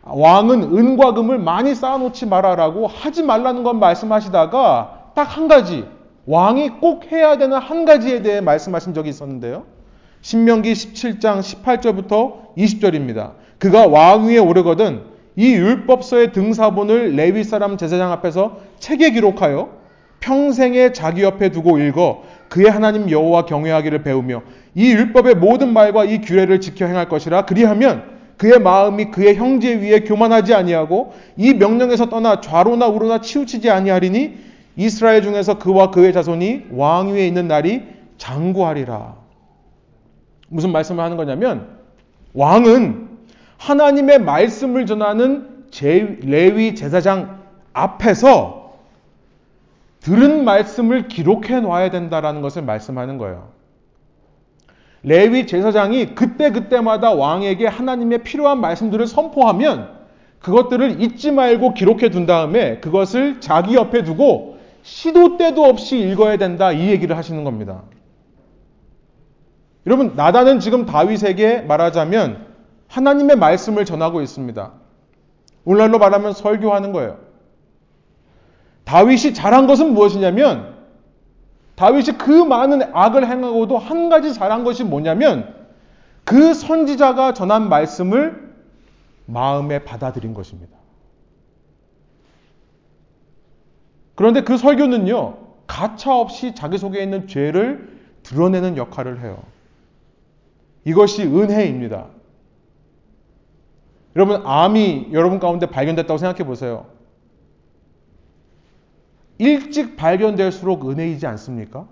왕은 0.03 0.75
은과 0.75 1.13
금을 1.13 1.37
많이 1.37 1.75
쌓아놓지 1.75 2.25
마라라고 2.25 2.87
하지 2.87 3.21
말라는 3.21 3.63
건 3.63 3.79
말씀하시다가 3.79 5.11
딱 5.13 5.23
한 5.37 5.47
가지, 5.47 5.85
왕이 6.25 6.79
꼭 6.79 7.11
해야 7.11 7.37
되는 7.37 7.57
한 7.57 7.85
가지에 7.85 8.23
대해 8.23 8.41
말씀하신 8.41 8.95
적이 8.95 9.09
있었는데요. 9.09 9.63
신명기 10.21 10.73
17장 10.73 11.39
18절부터 11.39 12.55
20절입니다. 12.57 13.31
그가 13.57 13.87
왕 13.87 14.27
위에 14.27 14.37
오르거든 14.37 15.01
이 15.35 15.53
율법서의 15.53 16.31
등사본을 16.31 17.15
레위 17.15 17.43
사람 17.43 17.77
제사장 17.77 18.11
앞에서 18.11 18.59
책에 18.79 19.11
기록하여 19.11 19.69
평생에 20.19 20.93
자기 20.93 21.23
옆에 21.23 21.49
두고 21.49 21.79
읽어 21.79 22.23
그의 22.49 22.69
하나님 22.69 23.09
여호와 23.09 23.45
경외하기를 23.45 24.03
배우며 24.03 24.43
이 24.75 24.91
율법의 24.91 25.35
모든 25.35 25.73
말과 25.73 26.05
이 26.05 26.21
규례를 26.21 26.61
지켜 26.61 26.85
행할 26.85 27.09
것이라 27.09 27.45
그리하면 27.45 28.03
그의 28.37 28.59
마음이 28.59 29.05
그의 29.05 29.35
형제 29.35 29.75
위에 29.75 30.01
교만하지 30.01 30.53
아니하고 30.53 31.13
이 31.37 31.53
명령에서 31.53 32.09
떠나 32.09 32.41
좌로나 32.41 32.87
우로나 32.87 33.21
치우치지 33.21 33.69
아니하리니 33.69 34.37
이스라엘 34.77 35.21
중에서 35.21 35.57
그와 35.59 35.91
그의 35.91 36.13
자손이 36.13 36.67
왕 36.71 37.13
위에 37.13 37.27
있는 37.27 37.47
날이 37.47 37.83
장구하리라. 38.17 39.20
무슨 40.51 40.71
말씀을 40.71 41.03
하는 41.03 41.17
거냐면 41.17 41.67
왕은 42.33 43.09
하나님의 43.57 44.19
말씀을 44.19 44.85
전하는 44.85 45.65
제, 45.71 46.17
레위 46.23 46.75
제사장 46.75 47.39
앞에서 47.73 48.75
들은 50.01 50.43
말씀을 50.43 51.07
기록해 51.07 51.61
놔야 51.61 51.89
된다라는 51.91 52.41
것을 52.41 52.63
말씀하는 52.63 53.17
거예요. 53.17 53.49
레위 55.03 55.47
제사장이 55.47 56.15
그때그때마다 56.15 57.13
왕에게 57.13 57.67
하나님의 57.67 58.23
필요한 58.23 58.59
말씀들을 58.59 59.07
선포하면 59.07 60.01
그것들을 60.39 61.01
잊지 61.01 61.31
말고 61.31 61.73
기록해 61.73 62.09
둔 62.09 62.25
다음에 62.25 62.79
그것을 62.79 63.39
자기 63.39 63.75
옆에 63.75 64.03
두고 64.03 64.57
시도 64.83 65.37
때도 65.37 65.63
없이 65.63 65.99
읽어야 65.99 66.37
된다 66.37 66.71
이 66.71 66.89
얘기를 66.89 67.15
하시는 67.15 67.43
겁니다. 67.43 67.83
여러분 69.85 70.15
나다는 70.15 70.59
지금 70.59 70.85
다윗에게 70.85 71.61
말하자면 71.61 72.47
하나님의 72.87 73.37
말씀을 73.37 73.85
전하고 73.85 74.21
있습니다. 74.21 74.71
오늘날로 75.65 75.99
말하면 75.99 76.33
설교하는 76.33 76.91
거예요. 76.91 77.17
다윗이 78.83 79.33
잘한 79.33 79.67
것은 79.67 79.93
무엇이냐면 79.93 80.75
다윗이 81.75 82.17
그 82.17 82.31
많은 82.31 82.93
악을 82.93 83.27
행하고도 83.27 83.77
한 83.77 84.09
가지 84.09 84.33
잘한 84.33 84.63
것이 84.63 84.83
뭐냐면 84.83 85.55
그 86.23 86.53
선지자가 86.53 87.33
전한 87.33 87.69
말씀을 87.69 88.51
마음에 89.25 89.83
받아들인 89.83 90.33
것입니다. 90.33 90.77
그런데 94.15 94.41
그 94.41 94.57
설교는요, 94.57 95.37
가차 95.65 96.15
없이 96.15 96.53
자기 96.53 96.77
속에 96.77 97.01
있는 97.01 97.27
죄를 97.27 97.97
드러내는 98.23 98.77
역할을 98.77 99.21
해요. 99.21 99.41
이것이 100.85 101.23
은혜입니다. 101.23 102.07
여러분, 104.15 104.41
암이 104.45 105.09
여러분 105.13 105.39
가운데 105.39 105.65
발견됐다고 105.67 106.17
생각해 106.17 106.45
보세요. 106.45 106.85
일찍 109.37 109.95
발견될수록 109.95 110.89
은혜이지 110.89 111.25
않습니까? 111.27 111.87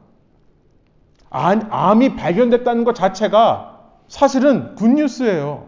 암이 1.30 2.16
발견됐다는 2.16 2.84
것 2.84 2.94
자체가 2.94 3.80
사실은 4.08 4.76
굿뉴스예요. 4.76 5.68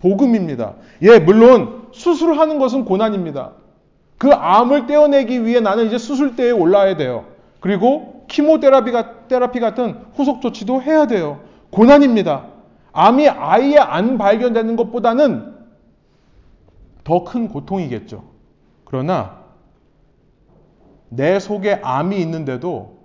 복음입니다. 0.00 0.74
예, 1.02 1.18
물론 1.18 1.88
수술하는 1.92 2.58
것은 2.58 2.84
고난입니다. 2.84 3.52
그 4.18 4.30
암을 4.30 4.86
떼어내기 4.86 5.44
위해 5.44 5.60
나는 5.60 5.86
이제 5.86 5.98
수술대에 5.98 6.50
올라야 6.50 6.96
돼요. 6.96 7.26
그리고 7.60 8.24
키모테라피 8.28 9.60
같은 9.60 10.04
후속 10.14 10.40
조치도 10.40 10.82
해야 10.82 11.06
돼요. 11.06 11.40
고난입니다. 11.70 12.51
암이 12.92 13.28
아예 13.28 13.78
안 13.78 14.18
발견되는 14.18 14.76
것보다는 14.76 15.52
더 17.04 17.24
큰 17.24 17.48
고통이겠죠. 17.48 18.22
그러나 18.84 19.42
내 21.08 21.38
속에 21.38 21.80
암이 21.82 22.20
있는데도 22.20 22.98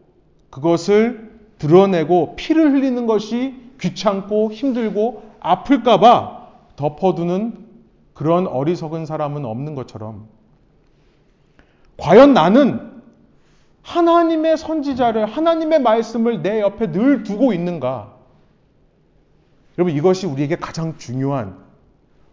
그것을 0.50 1.32
드러내고 1.58 2.36
피를 2.36 2.72
흘리는 2.72 3.06
것이 3.08 3.56
귀찮고 3.82 4.52
힘들고 4.52 5.24
아플까봐 5.40 6.48
덮어두는 6.76 7.66
그런 8.14 8.48
어리석은 8.48 9.06
사람은 9.06 9.46
없는 9.46 9.76
것처럼 9.76 10.28
과연 11.98 12.34
나는 12.34 13.02
하나님의 13.82 14.58
선지자를 14.58 15.26
하나님의 15.26 15.82
말씀을 15.82 16.42
내 16.42 16.62
옆에 16.62 16.92
늘 16.92 17.24
두고 17.24 17.54
있는가? 17.54 18.17
여러분 19.78 19.96
이것이 19.96 20.26
우리에게 20.26 20.56
가장 20.56 20.98
중요한 20.98 21.58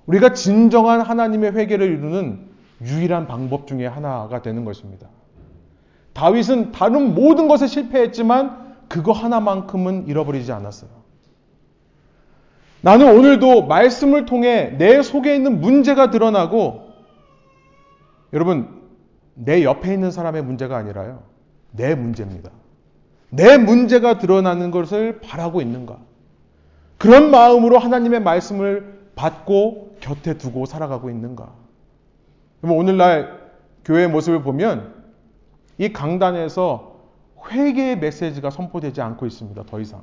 우리가 0.06 0.32
진정한 0.32 1.00
하나님의 1.00 1.52
회개를 1.52 1.86
이루는 1.90 2.48
유일한 2.82 3.26
방법 3.26 3.66
중에 3.66 3.86
하나가 3.86 4.42
되는 4.42 4.64
것입니다. 4.64 5.08
다윗은 6.12 6.72
다른 6.72 7.14
모든 7.14 7.48
것에 7.48 7.66
실패했지만 7.66 8.74
그거 8.88 9.12
하나만큼은 9.12 10.06
잃어버리지 10.06 10.52
않았어요. 10.52 10.90
나는 12.82 13.16
오늘도 13.16 13.66
말씀을 13.66 14.26
통해 14.26 14.74
내 14.76 15.02
속에 15.02 15.34
있는 15.34 15.60
문제가 15.60 16.10
드러나고 16.10 16.84
여러분 18.32 18.82
내 19.34 19.64
옆에 19.64 19.92
있는 19.92 20.10
사람의 20.10 20.42
문제가 20.42 20.76
아니라요. 20.76 21.22
내 21.70 21.94
문제입니다. 21.94 22.50
내 23.30 23.58
문제가 23.58 24.18
드러나는 24.18 24.70
것을 24.70 25.20
바라고 25.20 25.60
있는가? 25.60 25.98
그런 26.98 27.30
마음으로 27.30 27.78
하나님의 27.78 28.20
말씀을 28.22 28.94
받고 29.14 29.96
곁에 30.00 30.38
두고 30.38 30.66
살아가고 30.66 31.10
있는가? 31.10 31.52
오늘날 32.62 33.40
교회의 33.84 34.08
모습을 34.08 34.42
보면 34.42 34.94
이 35.78 35.92
강단에서 35.92 36.94
회개의 37.50 37.98
메시지가 37.98 38.50
선포되지 38.50 39.02
않고 39.02 39.26
있습니다. 39.26 39.62
더 39.66 39.80
이상. 39.80 40.02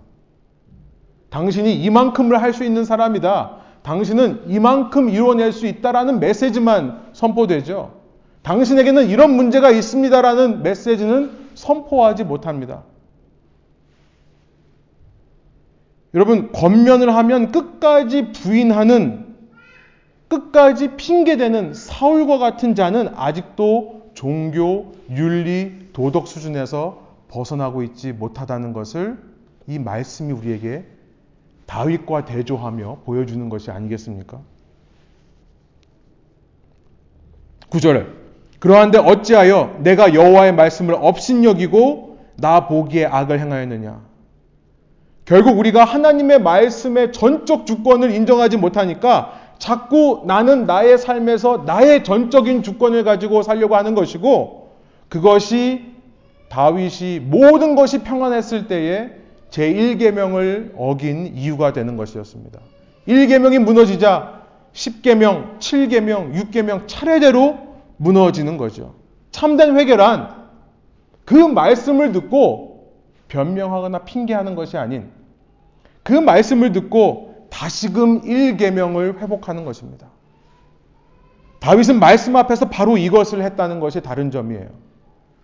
당신이 1.30 1.76
이만큼을 1.82 2.42
할 2.42 2.54
수 2.54 2.64
있는 2.64 2.86
사람이다. 2.86 3.58
당신은 3.84 4.44
이만큼 4.48 5.10
이뤄낼 5.10 5.52
수 5.54 5.66
있다라는 5.66 6.20
메시지만 6.20 7.02
선포되죠. 7.14 7.94
당신에게는 8.44 9.08
이런 9.08 9.32
문제가 9.36 9.72
있습니다라는 9.72 10.62
메시지는 10.62 11.32
선포하지 11.56 12.26
못합니다. 12.26 12.84
여러분, 16.14 16.52
권면을 16.52 17.16
하면 17.16 17.52
끝까지 17.52 18.32
부인하는, 18.32 19.36
끝까지 20.28 20.96
핑계대는 20.96 21.74
사울과 21.74 22.38
같은 22.38 22.76
자는 22.76 23.10
아직도 23.16 24.12
종교, 24.14 24.94
윤리, 25.10 25.90
도덕 25.94 26.28
수준에서 26.28 27.08
벗어나고 27.30 27.84
있지 27.84 28.12
못하다는 28.12 28.74
것을 28.74 29.18
이 29.68 29.80
말씀이 29.80 30.32
우리에게 30.34 30.86
다윗과 31.66 32.26
대조하며 32.26 33.00
보여주는 33.06 33.48
것이 33.48 33.72
아니겠습니까? 33.72 34.40
9절 37.70 38.08
그러한데 38.60 38.98
어찌하여 38.98 39.80
내가 39.82 40.14
여호와의 40.14 40.54
말씀을 40.54 40.94
업신여기고 40.94 42.20
나 42.38 42.68
보기에 42.68 43.06
악을 43.06 43.40
행하였느냐? 43.40 44.11
결국 45.32 45.58
우리가 45.60 45.86
하나님의 45.86 46.42
말씀의 46.42 47.14
전적 47.14 47.66
주권을 47.66 48.12
인정하지 48.12 48.58
못하니까 48.58 49.40
자꾸 49.60 50.24
나는 50.26 50.66
나의 50.66 50.98
삶에서 50.98 51.64
나의 51.66 52.04
전적인 52.04 52.64
주권을 52.64 53.06
가지고 53.06 53.42
살려고 53.42 53.78
하는 53.78 53.96
것이고 53.96 54.72
그것이 55.08 55.86
다윗이 56.50 57.22
모든 57.22 57.76
것이 57.76 58.00
평안했을 58.00 58.68
때에 58.68 59.12
제1계명을 59.52 60.74
어긴 60.76 61.28
이유가 61.34 61.72
되는 61.72 61.96
것이었습니다. 61.96 62.60
1계명이 63.08 63.60
무너지자 63.60 64.42
10계명, 64.74 65.60
7계명, 65.60 66.34
6계명 66.34 66.88
차례대로 66.88 67.58
무너지는 67.96 68.58
거죠. 68.58 68.96
참된 69.32 69.78
회개란 69.78 70.28
그 71.24 71.36
말씀을 71.36 72.12
듣고 72.12 72.98
변명하거나 73.30 74.00
핑계하는 74.00 74.56
것이 74.56 74.76
아닌 74.76 75.21
그 76.04 76.14
말씀을 76.14 76.72
듣고 76.72 77.48
다시금 77.50 78.22
1계명을 78.22 79.20
회복하는 79.20 79.66
것입니다. 79.66 80.08
다윗은 81.60 82.00
말씀 82.00 82.36
앞에서 82.36 82.70
바로 82.70 82.98
이것을 82.98 83.44
했다는 83.44 83.80
것이 83.80 84.02
다른 84.02 84.32
점이에요. 84.32 84.68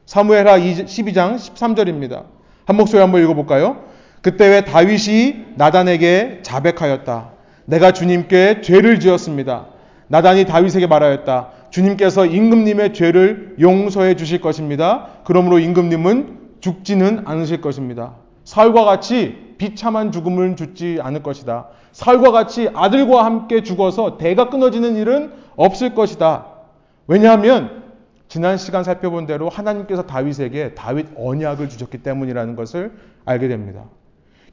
사무엘하 0.05 0.57
12장 0.59 1.35
13절입니다. 1.35 2.25
한 2.65 2.75
목소리 2.75 3.01
한번 3.01 3.21
읽어볼까요? 3.23 3.83
그때 4.21 4.47
왜 4.47 4.61
다윗이 4.65 5.45
나단에게 5.55 6.39
자백하였다. 6.41 7.31
내가 7.65 7.91
주님께 7.91 8.61
죄를 8.61 8.99
지었습니다. 8.99 9.67
나단이 10.07 10.45
다윗에게 10.45 10.87
말하였다. 10.87 11.51
주님께서 11.69 12.25
임금님의 12.25 12.93
죄를 12.93 13.55
용서해 13.59 14.15
주실 14.15 14.41
것입니다. 14.41 15.07
그러므로 15.25 15.59
임금님은 15.59 16.37
죽지는 16.61 17.23
않으실 17.25 17.61
것입니다. 17.61 18.15
사울과 18.47 18.85
같이 18.85 19.55
비참한 19.57 20.13
죽음을 20.13 20.55
죽지 20.55 20.99
않을 21.01 21.21
것이다. 21.21 21.67
사울과 21.91 22.31
같이 22.31 22.69
아들과 22.73 23.25
함께 23.25 23.61
죽어서 23.61 24.17
대가 24.17 24.49
끊어지는 24.49 24.95
일은 24.95 25.33
없을 25.57 25.93
것이다. 25.93 26.45
왜냐하면 27.07 27.83
지난 28.29 28.55
시간 28.55 28.85
살펴본 28.85 29.25
대로 29.25 29.49
하나님께서 29.49 30.03
다윗에게 30.03 30.75
다윗 30.75 31.07
언약을 31.17 31.67
주셨기 31.67 31.97
때문이라는 31.97 32.55
것을 32.55 32.93
알게 33.25 33.49
됩니다. 33.49 33.83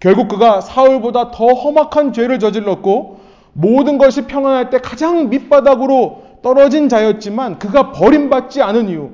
결국 0.01 0.27
그가 0.27 0.61
사울보다 0.61 1.31
더 1.31 1.47
험악한 1.47 2.13
죄를 2.13 2.41
저질렀고 2.41 3.21
모든 3.53 3.99
것이 3.99 4.23
평안할 4.23 4.71
때 4.71 4.79
가장 4.79 5.31
밑바닥으로 5.31 6.41
떨어진 6.43 6.89
자였지만 6.89 7.61
그가 7.61 7.93
버림받지 7.93 8.61
않은 8.61 8.89
이유, 8.89 9.11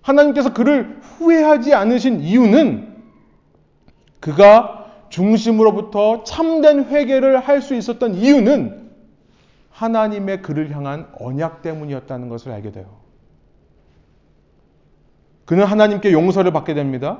하나님께서 0.00 0.54
그를 0.54 1.00
후회하지 1.02 1.74
않으신 1.74 2.20
이유는 2.20 2.95
그가 4.26 4.86
중심으로부터 5.08 6.24
참된 6.24 6.86
회개를 6.86 7.38
할 7.38 7.62
수 7.62 7.74
있었던 7.76 8.14
이유는 8.14 8.90
하나님의 9.70 10.42
그를 10.42 10.74
향한 10.74 11.06
언약 11.20 11.62
때문이었다는 11.62 12.28
것을 12.28 12.50
알게 12.50 12.72
돼요. 12.72 12.86
그는 15.44 15.64
하나님께 15.64 16.12
용서를 16.12 16.52
받게 16.52 16.74
됩니다. 16.74 17.18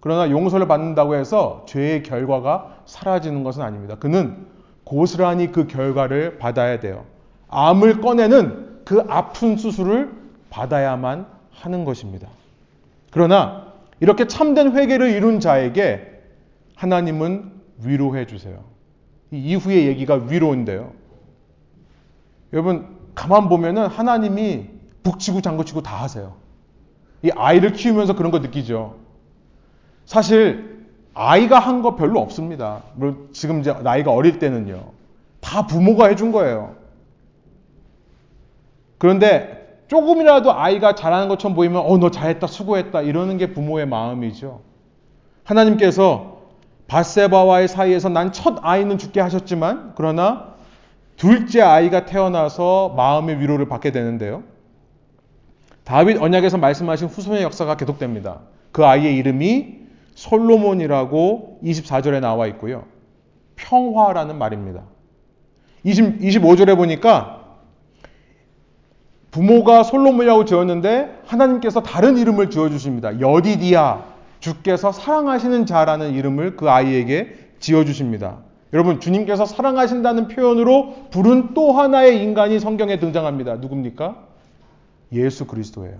그러나 0.00 0.30
용서를 0.30 0.66
받는다고 0.66 1.14
해서 1.14 1.64
죄의 1.68 2.02
결과가 2.02 2.78
사라지는 2.84 3.44
것은 3.44 3.62
아닙니다. 3.62 3.94
그는 4.00 4.46
고스란히 4.82 5.52
그 5.52 5.68
결과를 5.68 6.38
받아야 6.38 6.80
돼요. 6.80 7.04
암을 7.48 8.00
꺼내는 8.00 8.80
그 8.84 9.04
아픈 9.08 9.56
수술을 9.56 10.10
받아야만 10.48 11.26
하는 11.52 11.84
것입니다. 11.84 12.28
그러나 13.12 13.66
이렇게 14.00 14.26
참된 14.26 14.72
회개를 14.72 15.10
이룬 15.10 15.38
자에게 15.38 16.09
하나님은 16.84 17.52
위로해 17.84 18.26
주세요. 18.26 18.64
이후의 19.30 19.86
얘기가 19.86 20.14
위로인데요. 20.14 20.92
여러분 22.54 22.96
가만 23.14 23.50
보면은 23.50 23.86
하나님이 23.86 24.64
북치고 25.02 25.42
장구치고 25.42 25.82
다 25.82 25.96
하세요. 26.02 26.36
이 27.22 27.30
아이를 27.36 27.72
키우면서 27.74 28.14
그런 28.16 28.30
거 28.32 28.38
느끼죠. 28.38 28.96
사실 30.06 30.86
아이가 31.12 31.58
한 31.58 31.82
거 31.82 31.96
별로 31.96 32.18
없습니다. 32.20 32.82
지금 33.32 33.60
이제 33.60 33.74
나이가 33.74 34.10
어릴 34.12 34.38
때는요. 34.38 34.82
다 35.42 35.66
부모가 35.66 36.06
해준 36.06 36.32
거예요. 36.32 36.76
그런데 38.96 39.82
조금이라도 39.88 40.54
아이가 40.54 40.94
잘하는 40.94 41.28
것처럼 41.28 41.54
보이면 41.54 41.82
어 41.84 41.98
너 41.98 42.10
잘했다 42.10 42.46
수고했다 42.46 43.02
이러는 43.02 43.36
게 43.36 43.52
부모의 43.52 43.86
마음이죠. 43.86 44.62
하나님께서 45.44 46.39
바세바와의 46.90 47.68
사이에서 47.68 48.08
난 48.08 48.32
첫 48.32 48.58
아이는 48.62 48.98
죽게 48.98 49.20
하셨지만 49.20 49.92
그러나 49.94 50.54
둘째 51.16 51.60
아이가 51.62 52.04
태어나서 52.04 52.94
마음의 52.96 53.38
위로를 53.40 53.68
받게 53.68 53.92
되는데요. 53.92 54.42
다윗 55.84 56.20
언약에서 56.20 56.58
말씀하신 56.58 57.08
후손의 57.08 57.42
역사가 57.42 57.76
계속됩니다. 57.76 58.40
그 58.72 58.84
아이의 58.84 59.16
이름이 59.16 59.78
솔로몬이라고 60.14 61.60
24절에 61.62 62.20
나와 62.20 62.46
있고요. 62.48 62.84
평화라는 63.56 64.36
말입니다. 64.36 64.82
20, 65.84 66.18
25절에 66.20 66.76
보니까 66.76 67.44
부모가 69.30 69.84
솔로몬이라고 69.84 70.44
지었는데 70.44 71.20
하나님께서 71.26 71.82
다른 71.82 72.18
이름을 72.18 72.50
지어주십니다. 72.50 73.20
여디디아, 73.20 74.02
주께서 74.40 74.90
사랑하시는 74.90 75.66
자라는 75.66 76.14
이름을 76.14 76.56
그 76.56 76.70
아이에게 76.70 77.34
지어주십니다. 77.60 78.38
여러분, 78.72 79.00
주님께서 79.00 79.46
사랑하신다는 79.46 80.28
표현으로 80.28 81.08
부른 81.10 81.54
또 81.54 81.72
하나의 81.72 82.22
인간이 82.22 82.58
성경에 82.58 82.98
등장합니다. 82.98 83.56
누굽니까? 83.56 84.16
예수 85.12 85.46
그리스도예요. 85.46 85.98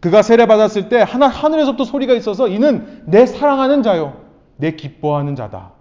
그가 0.00 0.22
세례받았을 0.22 0.88
때 0.88 1.00
하나, 1.00 1.28
하늘에서부터 1.28 1.84
소리가 1.84 2.12
있어서 2.14 2.48
이는 2.48 3.02
내 3.06 3.24
사랑하는 3.24 3.82
자요. 3.82 4.20
내 4.56 4.72
기뻐하는 4.72 5.36
자다. 5.36 5.72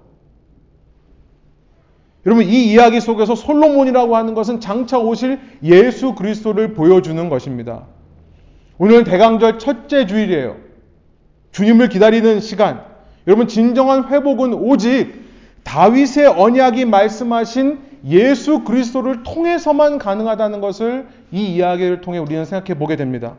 여러분, 2.25 2.45
이 2.45 2.71
이야기 2.71 3.01
속에서 3.01 3.35
솔로몬이라고 3.35 4.15
하는 4.15 4.33
것은 4.33 4.59
장차 4.59 4.97
오실 4.97 5.39
예수 5.63 6.15
그리스도를 6.15 6.73
보여주는 6.73 7.29
것입니다. 7.29 7.83
오늘 8.77 9.03
대강절 9.03 9.59
첫째 9.59 10.05
주일이에요. 10.05 10.64
주님을 11.55 11.87
기다리는 11.87 12.41
시간. 12.41 12.83
여러분, 13.27 13.47
진정한 13.47 14.09
회복은 14.09 14.53
오직 14.55 15.23
다윗의 15.63 16.27
언약이 16.27 16.83
말씀하신 16.83 17.79
예수 18.07 18.65
그리스도를 18.65 19.23
통해서만 19.23 19.97
가능하다는 19.97 20.59
것을 20.59 21.07
이 21.31 21.55
이야기를 21.55 22.01
통해 22.01 22.19
우리는 22.19 22.43
생각해 22.43 22.77
보게 22.77 22.97
됩니다. 22.97 23.37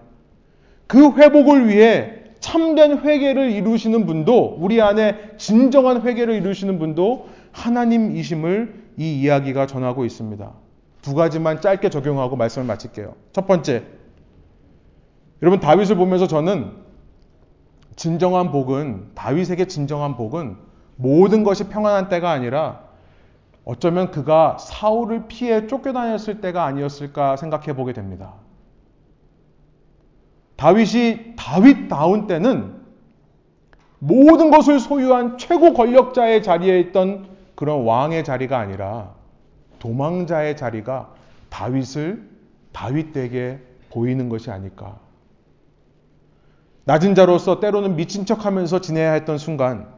그 0.86 1.10
회복을 1.10 1.68
위해 1.68 2.14
참된 2.40 3.00
회개를 3.00 3.50
이루시는 3.50 4.06
분도 4.06 4.56
우리 4.60 4.80
안에 4.80 5.32
진정한 5.36 6.00
회개를 6.00 6.36
이루시는 6.36 6.78
분도 6.78 7.28
하나님이심을 7.52 8.84
이 8.96 9.20
이야기가 9.20 9.66
전하고 9.66 10.06
있습니다. 10.06 10.52
두 11.02 11.14
가지만 11.14 11.60
짧게 11.60 11.90
적용하고 11.90 12.36
말씀을 12.36 12.66
마칠게요. 12.66 13.12
첫 13.34 13.46
번째, 13.46 13.82
여러분 15.42 15.60
다윗을 15.60 15.96
보면서 15.96 16.26
저는 16.26 16.85
진정한 17.96 18.52
복은 18.52 19.12
다윗에게 19.14 19.66
진정한 19.66 20.16
복은 20.16 20.56
모든 20.96 21.44
것이 21.44 21.68
평안한 21.68 22.08
때가 22.08 22.30
아니라 22.30 22.80
어쩌면 23.64 24.10
그가 24.10 24.58
사울을 24.58 25.26
피해 25.26 25.66
쫓겨다녔을 25.66 26.40
때가 26.40 26.64
아니었을까 26.64 27.36
생각해 27.36 27.74
보게 27.74 27.92
됩니다. 27.92 28.34
다윗이 30.56 31.34
다윗다운 31.36 32.26
때는 32.26 32.76
모든 33.98 34.50
것을 34.50 34.78
소유한 34.78 35.36
최고 35.38 35.72
권력자의 35.72 36.42
자리에 36.42 36.78
있던 36.80 37.28
그런 37.54 37.84
왕의 37.84 38.24
자리가 38.24 38.58
아니라 38.58 39.14
도망자의 39.78 40.56
자리가 40.56 41.14
다윗을 41.50 42.28
다윗에게 42.72 43.58
보이는 43.90 44.28
것이 44.28 44.50
아닐까. 44.50 44.98
낮은 46.86 47.16
자로서 47.16 47.58
때로는 47.58 47.96
미친 47.96 48.26
척 48.26 48.46
하면서 48.46 48.80
지내야 48.80 49.12
했던 49.14 49.38
순간, 49.38 49.88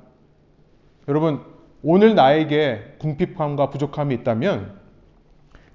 여러분, 1.07 1.43
오늘 1.83 2.15
나에게 2.15 2.97
궁핍함과 2.99 3.69
부족함이 3.69 4.15
있다면 4.17 4.79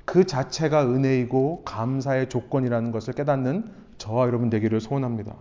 그 0.05 0.25
자체가 0.25 0.85
은혜이고 0.87 1.61
감사의 1.65 2.29
조건이라는 2.29 2.91
것을 2.91 3.13
깨닫는 3.13 3.71
저와 3.99 4.25
여러분 4.25 4.49
되기를 4.49 4.81
소원합니다. 4.81 5.35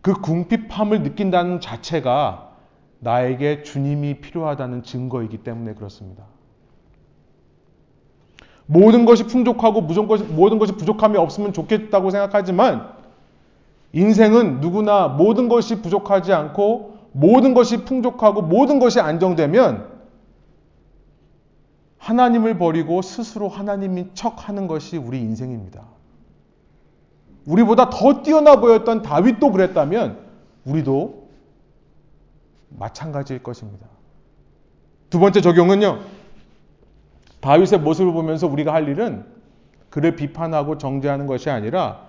그 0.00 0.14
궁핍함을 0.14 1.02
느낀다는 1.02 1.60
자체가 1.60 2.56
나에게 3.00 3.62
주님이 3.62 4.20
필요하다는 4.20 4.84
증거이기 4.84 5.38
때문에 5.38 5.74
그렇습니다. 5.74 6.24
모든 8.64 9.04
것이 9.04 9.24
풍족하고 9.26 9.82
모든 9.82 10.58
것이 10.58 10.72
부족함이 10.72 11.18
없으면 11.18 11.52
좋겠다고 11.52 12.08
생각하지만 12.08 13.03
인생은 13.94 14.60
누구나 14.60 15.06
모든 15.06 15.48
것이 15.48 15.80
부족하지 15.80 16.32
않고 16.32 16.98
모든 17.12 17.54
것이 17.54 17.84
풍족하고 17.84 18.42
모든 18.42 18.80
것이 18.80 18.98
안정되면 18.98 19.88
하나님을 21.98 22.58
버리고 22.58 23.02
스스로 23.02 23.48
하나님인 23.48 24.10
척 24.14 24.48
하는 24.48 24.66
것이 24.66 24.96
우리 24.96 25.20
인생입니다. 25.20 25.82
우리보다 27.46 27.88
더 27.88 28.22
뛰어나 28.22 28.56
보였던 28.56 29.02
다윗도 29.02 29.52
그랬다면 29.52 30.18
우리도 30.64 31.28
마찬가지일 32.70 33.44
것입니다. 33.44 33.86
두 35.08 35.20
번째 35.20 35.40
적용은요. 35.40 36.00
다윗의 37.40 37.78
모습을 37.78 38.12
보면서 38.12 38.48
우리가 38.48 38.74
할 38.74 38.88
일은 38.88 39.24
그를 39.88 40.16
비판하고 40.16 40.78
정죄하는 40.78 41.26
것이 41.28 41.48
아니라 41.48 42.08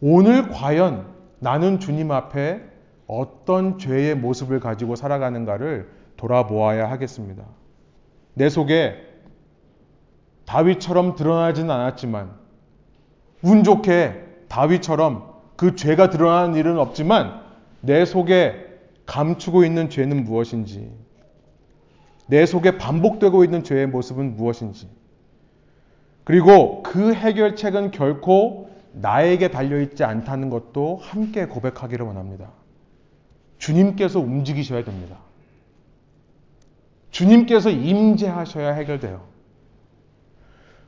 오늘 0.00 0.48
과연 0.48 1.19
나는 1.40 1.80
주님 1.80 2.10
앞에 2.12 2.62
어떤 3.06 3.78
죄의 3.78 4.14
모습을 4.14 4.60
가지고 4.60 4.94
살아가는가를 4.94 5.90
돌아보아야 6.16 6.88
하겠습니다. 6.90 7.44
내 8.34 8.48
속에 8.48 8.94
다윗처럼 10.46 11.16
드러나지는 11.16 11.70
않았지만 11.70 12.30
운 13.42 13.64
좋게 13.64 14.46
다윗처럼 14.48 15.30
그 15.56 15.76
죄가 15.76 16.10
드러나는 16.10 16.54
일은 16.54 16.78
없지만 16.78 17.42
내 17.80 18.04
속에 18.04 18.66
감추고 19.06 19.64
있는 19.64 19.90
죄는 19.90 20.24
무엇인지, 20.24 20.90
내 22.28 22.46
속에 22.46 22.78
반복되고 22.78 23.42
있는 23.44 23.64
죄의 23.64 23.88
모습은 23.88 24.36
무엇인지, 24.36 24.88
그리고 26.24 26.82
그 26.82 27.12
해결책은 27.12 27.90
결코 27.90 28.69
나에게 28.92 29.48
달려있지 29.48 30.04
않다는 30.04 30.50
것도 30.50 30.96
함께 31.02 31.46
고백하기를 31.46 32.04
원합니다. 32.04 32.50
주님께서 33.58 34.20
움직이셔야 34.20 34.84
됩니다. 34.84 35.18
주님께서 37.10 37.70
임재하셔야 37.70 38.72
해결돼요. 38.72 39.22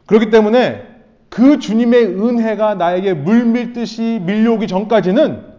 그렇기 0.07 0.30
때문에 0.30 0.86
그 1.28 1.59
주님의 1.59 2.07
은혜가 2.07 2.74
나에게 2.74 3.14
물밀듯이 3.14 4.20
밀려오기 4.22 4.66
전까지는 4.66 5.53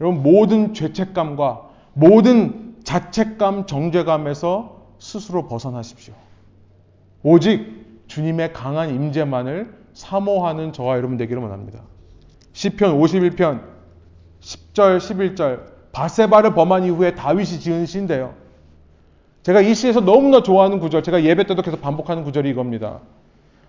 여러분 0.00 0.22
모든 0.22 0.74
죄책감과 0.74 1.70
모든 1.94 2.76
자책감, 2.84 3.66
정죄감에서 3.66 4.86
스스로 4.98 5.46
벗어나십시오. 5.46 6.14
오직 7.22 8.04
주님의 8.06 8.52
강한 8.52 8.90
임재만을 8.90 9.81
사모하는 9.94 10.72
저와 10.72 10.96
여러분 10.96 11.16
되기를 11.16 11.42
원합니다. 11.42 11.80
시편 12.52 12.98
51편 13.00 13.60
10절 14.40 14.98
11절 14.98 15.60
바세바를 15.92 16.54
범한 16.54 16.84
이후에 16.84 17.14
다윗이 17.14 17.60
지은 17.60 17.86
시인데요. 17.86 18.34
제가 19.42 19.60
이 19.60 19.74
시에서 19.74 20.00
너무나 20.00 20.42
좋아하는 20.42 20.78
구절, 20.78 21.02
제가 21.02 21.24
예배 21.24 21.46
때도 21.46 21.62
계속 21.62 21.80
반복하는 21.80 22.24
구절이 22.24 22.48
이겁니다. 22.50 23.00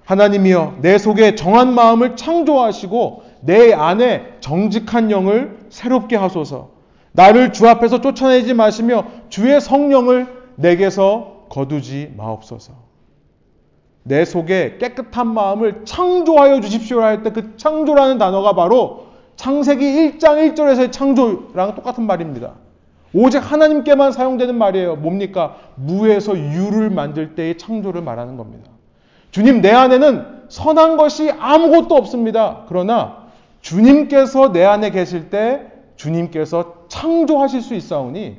하나님이여 0.05 0.77
내 0.81 0.97
속에 0.97 1.35
정한 1.35 1.73
마음을 1.73 2.15
창조하시고 2.15 3.23
내 3.41 3.73
안에 3.73 4.37
정직한 4.39 5.11
영을 5.11 5.57
새롭게 5.69 6.15
하소서. 6.15 6.71
나를 7.13 7.53
주 7.53 7.67
앞에서 7.67 8.01
쫓아내지 8.01 8.53
마시며 8.53 9.05
주의 9.29 9.59
성령을 9.59 10.27
내게서 10.55 11.47
거두지 11.49 12.13
마옵소서. 12.17 12.82
내 14.03 14.25
속에 14.25 14.77
깨끗한 14.79 15.27
마음을 15.33 15.85
창조하여 15.85 16.59
주십시오 16.61 17.01
할 17.01 17.23
때 17.23 17.31
그 17.31 17.55
창조라는 17.57 18.17
단어가 18.17 18.53
바로 18.53 19.07
창세기 19.35 19.83
1장 20.19 20.53
1절에서의 20.53 20.91
창조랑 20.91 21.75
똑같은 21.75 22.05
말입니다. 22.05 22.53
오직 23.15 23.37
하나님께만 23.39 24.11
사용되는 24.11 24.55
말이에요. 24.57 24.95
뭡니까? 24.97 25.55
무에서 25.75 26.37
유를 26.37 26.89
만들 26.89 27.35
때의 27.35 27.57
창조를 27.57 28.01
말하는 28.01 28.37
겁니다. 28.37 28.69
주님, 29.31 29.61
내 29.61 29.71
안에는 29.71 30.43
선한 30.49 30.97
것이 30.97 31.31
아무것도 31.31 31.95
없습니다. 31.95 32.65
그러나 32.67 33.23
주님께서 33.61 34.51
내 34.51 34.63
안에 34.65 34.91
계실 34.91 35.29
때 35.29 35.67
주님께서 35.95 36.85
창조하실 36.89 37.61
수 37.61 37.73
있사오니 37.75 38.37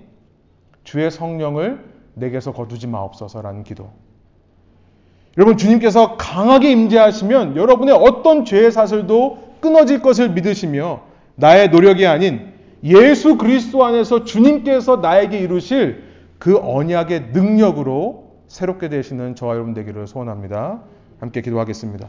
주의 0.85 1.11
성령을 1.11 1.85
내게서 2.15 2.53
거두지 2.53 2.87
마옵소서라는 2.87 3.65
기도. 3.65 3.91
여러분 5.37 5.57
주님께서 5.57 6.16
강하게 6.16 6.70
임재하시면 6.70 7.57
여러분의 7.57 7.95
어떤 7.95 8.45
죄의 8.45 8.70
사슬도 8.70 9.39
끊어질 9.61 10.01
것을 10.01 10.30
믿으시며 10.30 11.03
나의 11.35 11.70
노력이 11.70 12.07
아닌 12.07 12.53
예수 12.85 13.37
그리스도 13.37 13.85
안에서 13.85 14.24
주님께서 14.24 14.97
나에게 14.97 15.39
이루실 15.39 16.05
그 16.39 16.59
언약의 16.59 17.30
능력으로 17.32 18.24
새롭게 18.47 18.89
되시는 18.89 19.35
저와 19.35 19.55
여러분 19.55 19.74
되기를 19.74 20.07
소원합니다. 20.07 20.82
함께 21.18 21.41
기도하겠습니다. 21.41 22.09